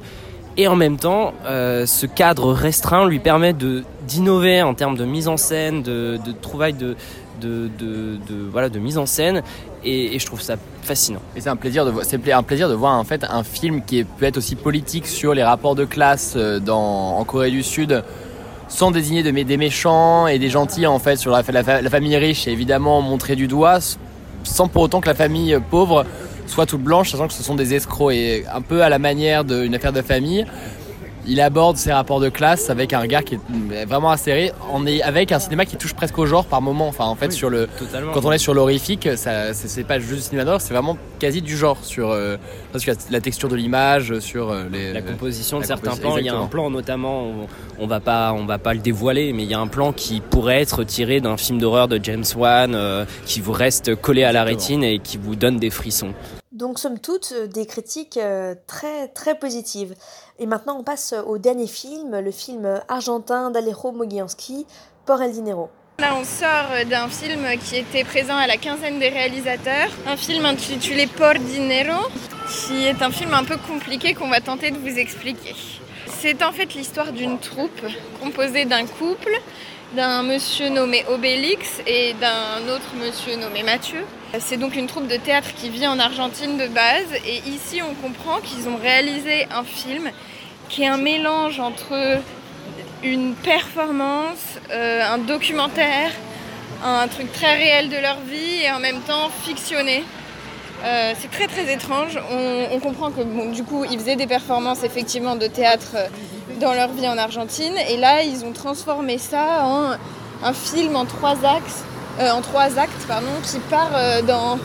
et 0.57 0.67
en 0.67 0.77
même 0.77 0.97
temps, 0.97 1.33
euh, 1.47 1.87
ce 1.87 2.07
cadre 2.07 2.53
restreint 2.53 3.07
lui 3.09 3.19
permet 3.19 3.53
de 3.53 3.83
d'innover 4.09 4.63
en 4.63 4.75
termes 4.75 4.97
de 4.97 5.05
mise 5.05 5.29
en 5.29 5.37
scène, 5.37 5.83
de, 5.83 6.19
de 6.27 6.33
trouvailles 6.33 6.73
de 6.75 6.97
de, 7.41 8.49
voilà 8.53 8.69
de 8.69 8.79
mise 8.79 8.99
en 8.99 9.07
scène 9.07 9.43
et, 9.85 10.19
je 10.19 10.27
trouve 10.27 10.43
ça 10.43 10.57
fascinant. 10.83 11.21
Et 11.37 11.41
c'est 11.41 11.49
un 11.49 11.57
plaisir 11.57 11.85
de 11.87 11.93
c'est 12.03 12.23
un 12.33 12.43
plaisir 12.43 12.69
de 12.69 12.75
voir 12.75 12.99
en 12.99 13.05
fait 13.05 13.25
un 13.29 13.43
film 13.45 13.83
qui 13.83 14.01
est- 14.01 14.05
peut 14.05 14.27
être 14.27 14.37
aussi 14.37 14.55
politique 14.57 15.07
sur 15.07 15.33
les 15.35 15.43
rapports 15.43 15.75
de 15.75 15.85
classe 15.85 16.35
euh, 16.37 16.59
dans, 16.61 17.19
en 17.19 17.25
Corée 17.25 17.51
du 17.51 17.63
Sud 17.63 18.03
sans 18.69 18.91
désigner 18.91 19.23
de, 19.23 19.31
des 19.31 19.57
méchants 19.57 20.27
et 20.27 20.39
des 20.39 20.49
gentils 20.51 20.87
en 20.87 20.99
fait 20.99 21.17
sur 21.17 21.31
la, 21.33 21.43
fa- 21.43 21.53
la 21.53 21.65
fa- 21.65 21.83
la 21.83 21.91
famille 21.91 22.17
riche 22.17 22.47
et 22.47 22.53
évidemment 22.53 23.01
montrer 23.03 23.35
du 23.37 23.49
doigt 23.49 23.79
sans 24.45 24.69
pour 24.69 24.83
autant 24.83 25.01
que 25.01 25.09
la 25.09 25.15
famille 25.15 25.55
euh, 25.55 25.61
pauvre 25.61 26.05
soit 26.47 26.67
toute 26.67 26.83
blanche 26.83 27.11
sachant 27.13 27.27
que 27.29 27.33
ce 27.33 27.43
sont 27.43 27.55
des 27.55 27.75
escrocs 27.75 28.13
et 28.13 28.45
un 28.53 28.61
peu 28.63 28.83
à 28.83 28.89
la 28.89 28.99
manière 28.99 29.45
d'une 29.45 29.75
affaire 29.75 29.93
de 29.93 30.03
famille 30.03 30.45
il 31.27 31.41
aborde 31.41 31.77
ces 31.77 31.93
rapports 31.93 32.21
de 32.21 32.29
classe 32.29 32.71
avec 32.71 32.93
un 32.93 33.01
regard 33.01 33.25
qui 33.25 33.35
est 33.35 33.85
vraiment 33.85 34.11
acéré 34.11 34.53
en 34.73 34.87
est, 34.87 35.03
avec 35.03 35.33
un 35.33 35.39
cinéma 35.39 35.65
qui 35.67 35.77
touche 35.77 35.95
presque 35.95 36.19
au 36.19 36.27
genre 36.27 36.45
par 36.47 36.63
moment 36.63 36.89
enfin 36.89 37.05
en 37.05 37.15
fait 37.15 37.27
Oui. 37.27 37.33
sur 37.33 37.51
le 37.51 37.67
Totalement. 37.79 38.13
quand 38.13 38.25
on 38.25 38.33
est 38.33 38.39
sur 38.39 38.55
l'horrifique, 38.55 39.09
ça, 39.17 39.53
c'est, 39.55 39.85
pas 39.85 39.99
juste 39.99 40.15
du 40.15 40.21
cinéma 40.21 40.45
d'horreur, 40.45 40.61
c'est 40.61 40.73
vraiment 40.75 40.97
quasi 41.19 41.43
du 41.43 41.57
genre 41.57 41.79
sur, 41.83 42.11
euh, 42.11 42.37
la, 42.75 42.95
la 43.11 43.21
texture 43.21 43.49
de 43.49 43.57
l'image, 43.57 44.19
sur 44.21 44.51
euh, 44.51 44.65
les. 44.73 44.93
la 44.93 45.03
composition 45.03 45.59
de 45.59 45.63
la 45.63 45.67
certains 45.69 45.97
plans. 45.97 46.17
Il 46.19 46.25
y 46.25 46.29
a 46.29 46.37
un 46.37 46.47
plan 46.47 46.71
notamment, 46.71 47.23
on, 47.25 47.47
on 47.79 47.87
va 47.87 48.01
pas, 48.01 48.33
on 48.33 48.47
va 48.47 48.59
pas 48.59 48.75
le 48.75 48.81
dévoiler, 48.81 49.33
mais 49.33 49.43
il 49.45 49.51
y 49.51 49.55
a 49.55 49.61
un 49.61 49.67
plan 49.67 49.93
qui 49.93 50.21
pourrait 50.21 50.61
être 50.63 50.85
tiré 50.85 51.21
d'un 51.21 51.37
film 51.37 51.59
d'horreur 51.59 51.89
de 51.89 52.01
James 52.03 52.25
Wan, 52.37 52.75
euh, 52.75 53.05
qui 53.27 53.41
vous 53.41 53.53
reste 53.53 53.95
collé 53.95 54.25
à 54.25 54.33
la 54.33 54.41
Exactement. 54.43 54.81
rétine 54.81 54.85
et 54.85 54.99
qui 54.99 55.19
vous 55.19 55.37
donne 55.37 55.59
des 55.59 55.71
frissons. 55.71 56.13
Donc, 56.61 56.79
somme 56.79 56.99
toute, 56.99 57.33
euh, 57.33 57.47
des 57.47 57.65
critiques 57.65 58.19
euh, 58.19 58.55
très 58.67 59.09
très 59.09 59.35
positives. 59.35 59.95
Et 60.39 60.45
maintenant, 60.45 60.77
on 60.79 60.83
passe 60.83 61.15
au 61.27 61.39
dernier 61.39 61.67
film, 61.67 62.21
le 62.21 62.31
film 62.31 62.83
argentin 62.87 63.51
d'Alejo 63.51 63.93
Mogiansky, 63.93 64.67
Por 65.07 65.23
el 65.23 65.33
Dinero. 65.33 65.71
Là, 66.01 66.15
on 66.21 66.25
sort 66.25 66.87
d'un 66.87 67.09
film 67.09 67.47
qui 67.65 67.77
était 67.77 68.05
présent 68.05 68.37
à 68.37 68.47
la 68.47 68.59
quinzaine 68.59 68.99
des 68.99 69.09
réalisateurs, 69.09 69.89
un 70.07 70.19
film 70.19 70.45
intitulé 70.45 71.07
Por 71.07 71.35
Dinero, 71.35 71.99
qui 72.51 72.85
est 72.85 73.01
un 73.01 73.11
film 73.11 73.33
un 73.33 73.45
peu 73.45 73.57
compliqué 73.57 74.13
qu'on 74.13 74.29
va 74.29 74.43
tenter 74.43 74.71
de 74.71 74.77
vous 74.77 74.99
expliquer. 74.99 75.55
C'est 76.09 76.43
en 76.43 76.53
fait 76.53 76.75
l'histoire 76.75 77.13
d'une 77.13 77.39
troupe 77.39 77.81
composée 78.23 78.67
d'un 78.67 78.85
couple, 78.85 79.33
d'un 79.95 80.23
monsieur 80.23 80.69
nommé 80.69 81.05
Obélix 81.09 81.81
et 81.87 82.15
d'un 82.15 82.73
autre 82.73 82.95
monsieur 82.95 83.37
nommé 83.37 83.63
Mathieu. 83.63 84.05
C'est 84.39 84.57
donc 84.57 84.77
une 84.77 84.87
troupe 84.87 85.09
de 85.09 85.17
théâtre 85.17 85.49
qui 85.57 85.69
vit 85.69 85.87
en 85.87 85.99
Argentine 85.99 86.57
de 86.57 86.69
base 86.69 87.13
et 87.27 87.39
ici 87.49 87.83
on 87.83 87.95
comprend 87.95 88.41
qu'ils 88.41 88.69
ont 88.69 88.77
réalisé 88.77 89.47
un 89.51 89.65
film 89.65 90.11
qui 90.69 90.83
est 90.83 90.87
un 90.87 90.99
mélange 90.99 91.59
entre 91.59 92.21
une 93.03 93.35
performance, 93.35 94.59
euh, 94.71 95.03
un 95.03 95.19
documentaire, 95.19 96.11
un 96.85 97.09
truc 97.09 97.33
très 97.33 97.57
réel 97.57 97.89
de 97.89 97.97
leur 97.97 98.21
vie 98.21 98.63
et 98.65 98.71
en 98.71 98.79
même 98.79 99.01
temps 99.01 99.29
fictionné. 99.43 100.05
Euh, 100.85 101.13
c'est 101.19 101.31
très 101.31 101.47
très 101.47 101.73
étrange. 101.73 102.19
On, 102.31 102.79
comprend 102.79 103.11
que 103.11 103.53
du 103.53 103.65
coup 103.65 103.85
ils 103.85 103.99
faisaient 103.99 104.17
des 104.17 104.27
performances 104.27 104.85
effectivement 104.85 105.37
de 105.37 105.47
théâtre 105.47 105.97
euh, 105.97 106.07
dans 106.61 106.73
leur 106.75 106.91
vie 106.93 107.09
en 107.09 107.19
Argentine 107.19 107.75
et 107.89 107.97
là 107.97 108.23
ils 108.23 108.45
ont 108.45 108.53
transformé 108.53 109.19
ça 109.19 109.65
en 109.65 109.93
un 110.43 110.53
film 110.53 110.95
en 110.97 111.07
trois 111.07 111.37
axes, 111.45 111.83
euh, 112.21 112.31
en 112.31 112.41
trois 112.43 112.79
actes 112.79 113.05
pardon, 113.09 113.27
qui 113.43 113.59
part 113.71 113.91
euh, 113.95 114.23
dans 114.23 114.59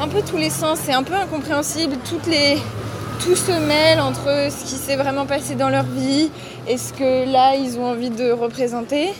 un 0.00 0.08
peu 0.08 0.22
tous 0.22 0.36
les 0.36 0.50
sens. 0.50 0.78
C'est 0.84 0.92
un 0.94 1.02
peu 1.02 1.14
incompréhensible. 1.14 1.96
Toutes 2.08 2.26
les, 2.26 2.56
tout 3.24 3.34
se 3.36 3.50
mêle 3.52 4.00
entre 4.00 4.26
ce 4.50 4.64
qui 4.64 4.76
s'est 4.76 4.96
vraiment 4.96 5.26
passé 5.26 5.54
dans 5.56 5.68
leur 5.68 5.84
vie 5.84 6.30
et 6.68 6.76
ce 6.78 6.92
que 6.92 7.30
là 7.30 7.56
ils 7.56 7.78
ont 7.78 7.86
envie 7.90 8.10
de 8.10 8.30
représenter. 8.30 9.12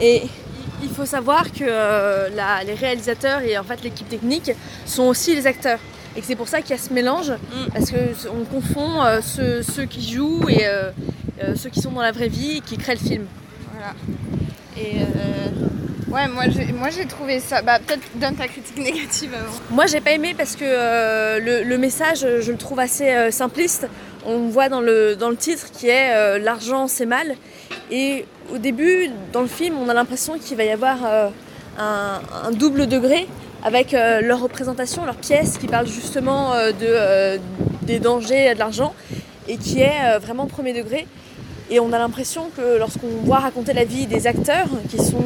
Et 0.00 0.22
Il 0.82 0.90
faut 0.90 1.06
savoir 1.06 1.44
que 1.52 1.64
euh, 1.64 2.28
la- 2.34 2.62
les 2.64 2.74
réalisateurs 2.74 3.40
et 3.40 3.56
en 3.58 3.64
fait 3.64 3.82
l'équipe 3.82 4.08
technique 4.08 4.50
sont 4.84 5.04
aussi 5.04 5.34
les 5.34 5.46
acteurs. 5.46 5.78
Et 6.16 6.20
que 6.20 6.26
c'est 6.26 6.36
pour 6.36 6.48
ça 6.48 6.62
qu'il 6.62 6.70
y 6.70 6.78
a 6.78 6.82
ce 6.82 6.92
mélange, 6.94 7.32
parce 7.74 7.90
qu'on 7.90 8.44
confond 8.44 9.02
euh, 9.02 9.20
ceux, 9.20 9.62
ceux 9.62 9.84
qui 9.84 10.14
jouent 10.14 10.48
et 10.48 10.66
euh, 10.66 10.90
euh, 11.42 11.54
ceux 11.54 11.68
qui 11.68 11.80
sont 11.80 11.92
dans 11.92 12.00
la 12.00 12.12
vraie 12.12 12.28
vie 12.28 12.58
et 12.58 12.60
qui 12.60 12.78
créent 12.78 12.94
le 12.94 13.00
film. 13.06 13.26
voilà. 13.72 13.94
Et 14.78 15.00
ouais, 16.10 16.28
moi 16.28 16.44
j'ai, 16.48 16.72
moi 16.72 16.88
j'ai 16.88 17.06
trouvé 17.06 17.38
ça. 17.38 17.60
Bah 17.60 17.78
peut-être 17.78 18.02
donne 18.14 18.34
ta 18.34 18.48
critique 18.48 18.78
négative 18.82 19.30
avant. 19.34 19.52
Moi 19.70 19.86
j'ai 19.86 20.00
pas 20.00 20.12
aimé 20.12 20.34
parce 20.36 20.56
que 20.56 21.38
le, 21.38 21.62
le 21.62 21.78
message 21.78 22.26
je 22.40 22.50
le 22.50 22.58
trouve 22.58 22.80
assez 22.80 23.30
simpliste. 23.30 23.86
On 24.24 24.48
voit 24.48 24.68
dans 24.68 24.80
le, 24.80 25.16
dans 25.16 25.30
le 25.30 25.36
titre 25.36 25.70
qui 25.70 25.88
est 25.88 26.38
l'argent 26.38 26.88
c'est 26.88 27.06
mal. 27.06 27.36
Et 27.90 28.26
au 28.52 28.58
début 28.58 29.10
dans 29.32 29.42
le 29.42 29.48
film 29.48 29.76
on 29.78 29.88
a 29.88 29.94
l'impression 29.94 30.38
qu'il 30.38 30.56
va 30.56 30.64
y 30.64 30.70
avoir 30.70 30.98
un, 31.78 32.20
un 32.44 32.50
double 32.52 32.86
degré 32.86 33.28
avec 33.66 33.94
euh, 33.94 34.20
leur 34.20 34.40
représentation, 34.40 35.04
leur 35.04 35.16
pièce 35.16 35.58
qui 35.58 35.66
parle 35.66 35.88
justement 35.88 36.52
euh, 36.52 36.70
euh, 36.82 37.36
des 37.82 37.98
dangers 37.98 38.54
de 38.54 38.58
l'argent 38.60 38.94
et 39.48 39.56
qui 39.56 39.80
est 39.80 39.98
euh, 40.04 40.18
vraiment 40.20 40.46
premier 40.46 40.72
degré. 40.72 41.08
Et 41.68 41.80
on 41.80 41.92
a 41.92 41.98
l'impression 41.98 42.48
que 42.56 42.78
lorsqu'on 42.78 43.08
voit 43.24 43.40
raconter 43.40 43.72
la 43.72 43.84
vie 43.84 44.06
des 44.06 44.28
acteurs 44.28 44.68
qui 44.88 44.98
sont 44.98 45.24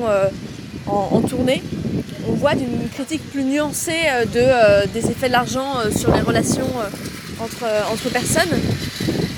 en, 0.86 1.20
tournée, 1.20 1.62
on 2.26 2.32
voit 2.32 2.54
d'une 2.54 2.88
critique 2.94 3.20
plus 3.30 3.44
nuancée 3.44 4.00
de, 4.32 4.86
des 4.94 5.10
effets 5.10 5.26
de 5.26 5.32
l'argent 5.32 5.74
sur 5.94 6.10
les 6.14 6.22
relations 6.22 6.70
entre, 7.42 8.08
personnes. 8.10 8.58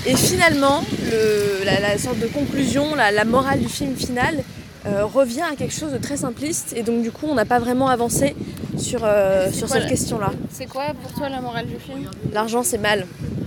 Et 0.07 0.15
finalement, 0.15 0.85
le, 1.11 1.65
la, 1.65 1.99
sorte 1.99 2.21
de 2.21 2.29
conclusion, 2.29 2.95
la, 2.95 3.25
morale 3.25 3.59
du 3.59 3.69
film 3.69 3.97
final 3.97 4.37
revient 4.85 5.43
à 5.53 5.57
quelque 5.57 5.75
chose 5.75 5.91
de 5.91 5.99
très 5.99 6.19
simpliste 6.19 6.73
et 6.77 6.85
donc 6.85 7.03
du 7.03 7.11
coup 7.11 7.27
on 7.29 7.35
n'a 7.35 7.45
pas 7.45 7.59
vraiment 7.59 7.89
avancé 7.89 8.37
sur, 8.77 9.01
euh, 9.05 9.51
sur 9.53 9.69
cette 9.69 9.85
la- 9.85 9.89
question-là. 9.89 10.31
C'est 10.51 10.67
quoi 10.67 10.85
pour 11.01 11.13
toi 11.13 11.29
la 11.29 11.41
morale 11.41 11.67
du 11.67 11.77
film? 11.79 12.09
L'argent 12.33 12.63
c'est 12.63 12.79
mal. 12.79 13.07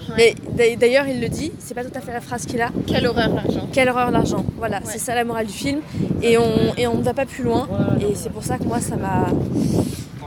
Ouais. 0.10 0.16
Mais 0.18 0.36
d'a- 0.70 0.76
d'ailleurs 0.76 1.08
il 1.08 1.20
le 1.22 1.30
dit, 1.30 1.52
c'est 1.60 1.74
pas 1.74 1.84
tout 1.84 1.96
à 1.96 2.02
fait 2.02 2.14
la 2.14 2.22
phrase 2.22 2.46
qu'il 2.46 2.62
a. 2.62 2.70
Quelle 2.88 3.08
horreur 3.08 3.30
l'argent. 3.34 3.68
Quelle 3.74 3.90
horreur 3.90 4.12
l'argent. 4.12 4.46
Voilà, 4.58 4.78
Ouais. 4.78 4.84
c'est 4.88 5.00
ça 5.00 5.16
la 5.16 5.24
morale 5.24 5.48
du 5.48 5.54
film 5.54 5.80
et 6.22 6.38
on, 6.38 6.74
et 6.78 6.88
on 6.88 6.98
ne 6.98 7.04
va 7.04 7.14
pas 7.14 7.26
plus 7.26 7.44
loin 7.44 7.68
et 8.02 8.14
c'est 8.16 8.30
pour 8.32 8.44
ça 8.44 8.58
que 8.58 8.64
moi 8.66 8.80
ça 8.80 8.96
m'a... 8.96 9.28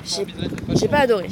J'ai 0.04 0.26
j'ai 0.74 0.88
pas 0.88 0.98
adoré. 1.00 1.28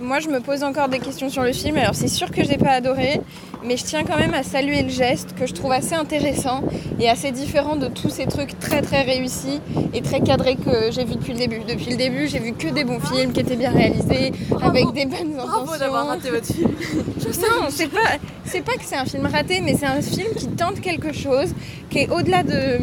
Moi, 0.00 0.18
je 0.20 0.28
me 0.28 0.40
pose 0.40 0.62
encore 0.64 0.88
des 0.88 0.98
questions 0.98 1.28
sur 1.28 1.42
le 1.42 1.52
film. 1.52 1.76
Alors, 1.76 1.94
c'est 1.94 2.08
sûr 2.08 2.30
que 2.30 2.42
je 2.42 2.48
n'ai 2.48 2.56
pas 2.56 2.70
adoré, 2.70 3.20
mais 3.64 3.76
je 3.76 3.84
tiens 3.84 4.04
quand 4.04 4.16
même 4.16 4.34
à 4.34 4.42
saluer 4.42 4.82
le 4.82 4.88
geste 4.88 5.34
que 5.34 5.46
je 5.46 5.54
trouve 5.54 5.72
assez 5.72 5.94
intéressant 5.94 6.62
et 6.98 7.08
assez 7.08 7.30
différent 7.30 7.76
de 7.76 7.88
tous 7.88 8.10
ces 8.10 8.26
trucs 8.26 8.58
très 8.58 8.82
très 8.82 9.02
réussis 9.02 9.60
et 9.92 10.02
très 10.02 10.20
cadrés 10.20 10.56
que 10.56 10.90
j'ai 10.90 11.04
vus 11.04 11.16
depuis 11.16 11.32
le 11.32 11.38
début. 11.38 11.60
Depuis 11.68 11.90
le 11.90 11.96
début, 11.96 12.28
j'ai 12.28 12.38
vu 12.38 12.52
que 12.52 12.68
des 12.68 12.84
bons 12.84 13.00
films 13.00 13.32
qui 13.32 13.40
étaient 13.40 13.56
bien 13.56 13.70
réalisés, 13.70 14.32
avec 14.62 14.92
des 14.92 15.06
bonnes 15.06 15.38
intentions. 15.38 15.66
votre 16.30 16.46
film. 16.46 16.70
Non, 17.40 17.68
c'est 17.70 17.88
pas, 17.88 18.18
c'est 18.44 18.62
pas 18.62 18.72
que 18.72 18.84
c'est 18.84 18.96
un 18.96 19.04
film 19.04 19.26
raté, 19.26 19.60
mais 19.60 19.74
c'est 19.74 19.86
un 19.86 20.02
film 20.02 20.28
qui 20.36 20.48
tente 20.48 20.80
quelque 20.80 21.12
chose, 21.12 21.54
qui 21.88 22.00
est 22.00 22.10
au-delà 22.10 22.42
de, 22.42 22.78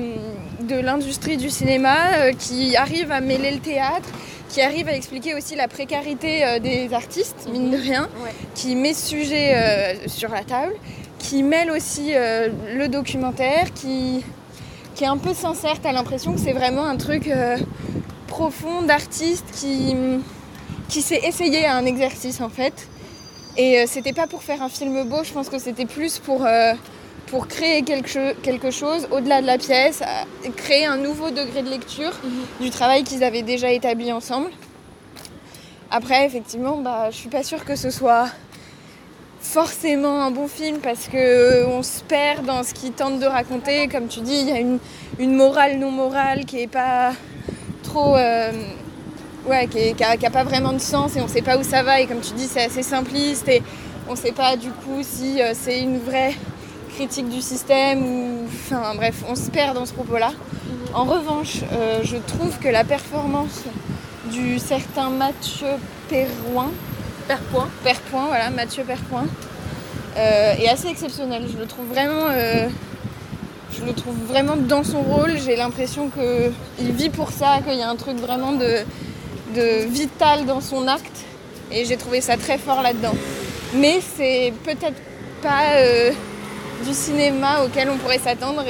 de 0.68 0.76
l'industrie 0.80 1.38
du 1.38 1.50
cinéma, 1.50 1.96
euh, 2.18 2.32
qui 2.32 2.76
arrive 2.76 3.12
à 3.12 3.20
mêler 3.20 3.52
le 3.52 3.60
théâtre, 3.60 4.10
qui 4.50 4.62
arrive 4.62 4.88
à 4.88 4.94
expliquer 4.96 5.36
aussi 5.36 5.56
la 5.56 5.68
précarité 5.68 6.44
euh, 6.46 6.60
des 6.60 6.94
artistes, 6.94 7.48
mine 7.52 7.70
de 7.72 7.78
rien, 7.78 8.10
Ouais. 8.24 8.32
qui 8.56 8.76
met 8.76 8.94
ce 8.94 9.08
sujet 9.10 9.54
euh, 9.56 10.08
sur 10.08 10.30
la 10.30 10.44
table, 10.44 10.74
qui 11.20 11.44
mêle 11.44 11.72
aussi 11.72 12.12
euh, 12.14 12.50
le 12.76 12.88
documentaire, 12.88 13.74
qui, 13.74 14.24
qui 14.96 15.04
est 15.04 15.08
un 15.08 15.18
peu 15.18 15.34
sincère. 15.34 15.76
T'as 15.82 15.92
l'impression 15.92 16.34
que 16.34 16.40
c'est 16.40 16.54
vraiment 16.54 16.86
un 16.86 16.96
truc 16.98 17.30
profond 18.28 18.82
d'artiste 18.84 19.46
qui, 19.54 19.96
qui 20.90 21.02
s'est 21.02 21.22
essayé 21.24 21.66
à 21.66 21.76
un 21.76 21.86
exercice 21.86 22.40
en 22.42 22.50
fait. 22.50 22.88
Et 23.58 23.86
c'était 23.88 24.14
pas 24.14 24.28
pour 24.28 24.44
faire 24.44 24.62
un 24.62 24.70
film 24.70 25.04
beau, 25.10 25.24
je 25.24 25.34
pense 25.34 25.50
que 25.50 25.58
c'était 25.58 25.86
plus 25.88 26.20
pour, 26.20 26.46
pour 27.28 27.48
créer 27.48 27.84
quelque, 27.84 28.08
cho- 28.10 28.34
quelque 28.42 28.72
chose 28.72 29.08
au-delà 29.12 29.42
de 29.42 29.48
la 29.48 29.58
pièce, 29.58 30.02
créer 30.56 30.86
un 30.86 30.98
nouveau 30.98 31.30
degré 31.30 31.62
de 31.62 31.70
lecture 31.70 32.12
du 32.62 32.70
travail 32.70 33.04
qu'ils 33.04 33.24
avaient 33.24 33.42
déjà 33.42 33.72
établi 33.72 34.12
ensemble. 34.12 34.50
Après, 35.92 36.26
effectivement, 36.26 36.78
bah, 36.78 37.10
je 37.12 37.16
suis 37.18 37.30
pas 37.30 37.44
sûre 37.44 37.64
que 37.64 37.76
ce 37.76 37.90
soit 37.90 38.28
forcément 39.42 40.22
un 40.24 40.32
bon 40.32 40.48
film 40.48 40.80
parce 40.80 41.08
que 41.08 41.16
euh, 41.18 41.68
on 41.68 41.84
se 41.84 42.02
perd 42.04 42.46
dans 42.46 42.64
ce 42.64 42.74
qu'il 42.74 42.92
tente 42.92 43.20
de 43.20 43.26
raconter. 43.26 43.88
Comme 43.88 44.08
tu 44.08 44.20
dis, 44.22 44.40
il 44.42 44.50
y 44.50 44.52
a 44.52 44.60
une, 44.60 44.80
une 45.20 45.34
morale 45.36 45.78
non 45.80 45.92
morale 45.92 46.46
qui 46.46 46.62
est 46.62 46.68
pas 46.68 47.14
trop. 47.84 48.16
euh, 48.18 48.52
ouais, 49.48 49.68
qui, 49.68 49.78
est- 49.80 49.94
qui 49.94 50.04
a, 50.04 50.18
qui 50.18 50.26
a 50.26 50.30
pas 50.30 50.44
vraiment 50.44 50.74
de 50.74 50.80
sens 50.80 51.16
et 51.16 51.22
on 51.22 51.28
sait 51.28 51.42
pas 51.42 51.58
où 51.58 51.64
ça 51.64 51.84
va. 51.84 52.02
Et 52.02 52.08
comme 52.08 52.20
tu 52.22 52.34
dis, 52.34 52.48
c'est 52.48 52.64
assez 52.66 52.84
simpliste 52.84 53.48
et 53.48 53.62
on 54.10 54.16
sait 54.16 54.34
pas 54.34 54.58
du 54.58 54.70
coup 54.70 55.02
si 55.02 55.42
euh, 55.42 55.54
c'est 55.54 55.80
une 55.80 56.00
vraie 56.00 56.34
critique 56.98 57.30
du 57.30 57.42
système 57.42 58.00
ou. 58.04 58.48
Enfin 58.48 58.96
bref, 58.96 59.24
on 59.30 59.36
se 59.36 59.52
perd 59.52 59.76
dans 59.76 59.86
ce 59.86 59.94
propos-là. 59.94 60.32
En 60.96 61.04
revanche, 61.04 61.58
euh, 61.72 62.00
je 62.04 62.18
trouve 62.18 62.58
que 62.58 62.70
la 62.70 62.84
performance 62.84 63.60
du 64.32 64.58
certain 64.58 65.10
Mathieu 65.12 65.68
Perroin, 66.10 66.72
Perpoint. 67.28 67.70
Perpoint, 67.84 68.26
voilà, 68.28 68.50
Mathieu 68.50 68.84
Perpoint, 68.84 69.28
euh, 70.18 70.56
est 70.56 70.70
assez 70.70 70.88
exceptionnelle. 70.88 71.46
Je 71.54 71.58
le 71.60 71.68
trouve 71.68 71.86
vraiment. 71.86 72.28
euh, 72.32 72.68
je 73.78 73.86
le 73.86 73.94
trouve 73.94 74.16
vraiment 74.26 74.56
dans 74.56 74.84
son 74.84 75.02
rôle. 75.02 75.38
J'ai 75.38 75.56
l'impression 75.56 76.10
qu'il 76.10 76.92
vit 76.94 77.10
pour 77.10 77.30
ça, 77.30 77.60
qu'il 77.64 77.78
y 77.78 77.84
a 77.84 77.90
un 77.90 77.96
truc 77.96 78.18
vraiment 78.18 78.54
de, 78.54 78.80
de 79.56 79.86
vital 79.86 80.46
dans 80.48 80.62
son 80.62 80.88
acte. 80.88 81.20
Et 81.72 81.86
j'ai 81.86 81.98
trouvé 81.98 82.22
ça 82.22 82.38
très 82.38 82.58
fort 82.58 82.82
là-dedans. 82.82 83.14
Mais 83.76 84.00
c'est 84.16 84.52
peut-être 84.64 85.00
pas 85.44 85.64
euh, 85.76 86.12
du 86.84 86.94
cinéma 86.94 87.64
auquel 87.64 87.90
on 87.90 87.98
pourrait 87.98 88.20
s'attendre. 88.20 88.64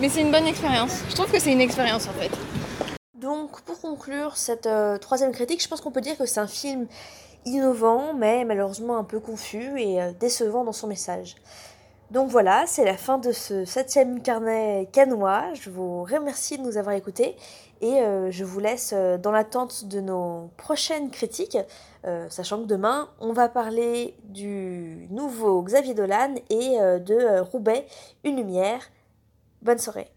Mais 0.00 0.08
c'est 0.08 0.20
une 0.20 0.30
bonne 0.30 0.46
expérience. 0.46 1.02
Je 1.08 1.14
trouve 1.14 1.30
que 1.30 1.38
c'est 1.38 1.52
une 1.52 1.60
expérience 1.60 2.08
en 2.08 2.12
fait. 2.12 2.30
Donc, 3.14 3.62
pour 3.62 3.80
conclure 3.80 4.36
cette 4.36 4.66
euh, 4.66 4.98
troisième 4.98 5.32
critique, 5.32 5.62
je 5.62 5.68
pense 5.68 5.80
qu'on 5.80 5.90
peut 5.90 6.02
dire 6.02 6.18
que 6.18 6.26
c'est 6.26 6.40
un 6.40 6.46
film 6.46 6.86
innovant, 7.46 8.12
mais 8.12 8.44
malheureusement 8.44 8.98
un 8.98 9.04
peu 9.04 9.20
confus 9.20 9.80
et 9.80 10.02
euh, 10.02 10.12
décevant 10.18 10.64
dans 10.64 10.72
son 10.72 10.88
message. 10.88 11.36
Donc 12.10 12.28
voilà, 12.28 12.64
c'est 12.66 12.84
la 12.84 12.96
fin 12.96 13.18
de 13.18 13.32
ce 13.32 13.64
septième 13.64 14.20
carnet 14.20 14.88
canois. 14.92 15.54
Je 15.54 15.70
vous 15.70 16.04
remercie 16.04 16.58
de 16.58 16.62
nous 16.62 16.76
avoir 16.76 16.94
écoutés 16.94 17.34
et 17.80 18.00
euh, 18.00 18.30
je 18.30 18.44
vous 18.44 18.60
laisse 18.60 18.92
euh, 18.94 19.18
dans 19.18 19.30
l'attente 19.30 19.86
de 19.86 20.00
nos 20.00 20.50
prochaines 20.56 21.10
critiques, 21.10 21.58
euh, 22.06 22.28
sachant 22.30 22.62
que 22.62 22.66
demain, 22.66 23.08
on 23.20 23.32
va 23.32 23.48
parler 23.48 24.14
du 24.24 25.06
nouveau 25.10 25.62
Xavier 25.62 25.94
Dolan 25.94 26.34
et 26.50 26.76
de 26.78 27.40
Roubaix, 27.40 27.86
une 28.24 28.36
lumière. 28.36 28.80
Bonne 29.62 29.78
soirée. 29.78 30.13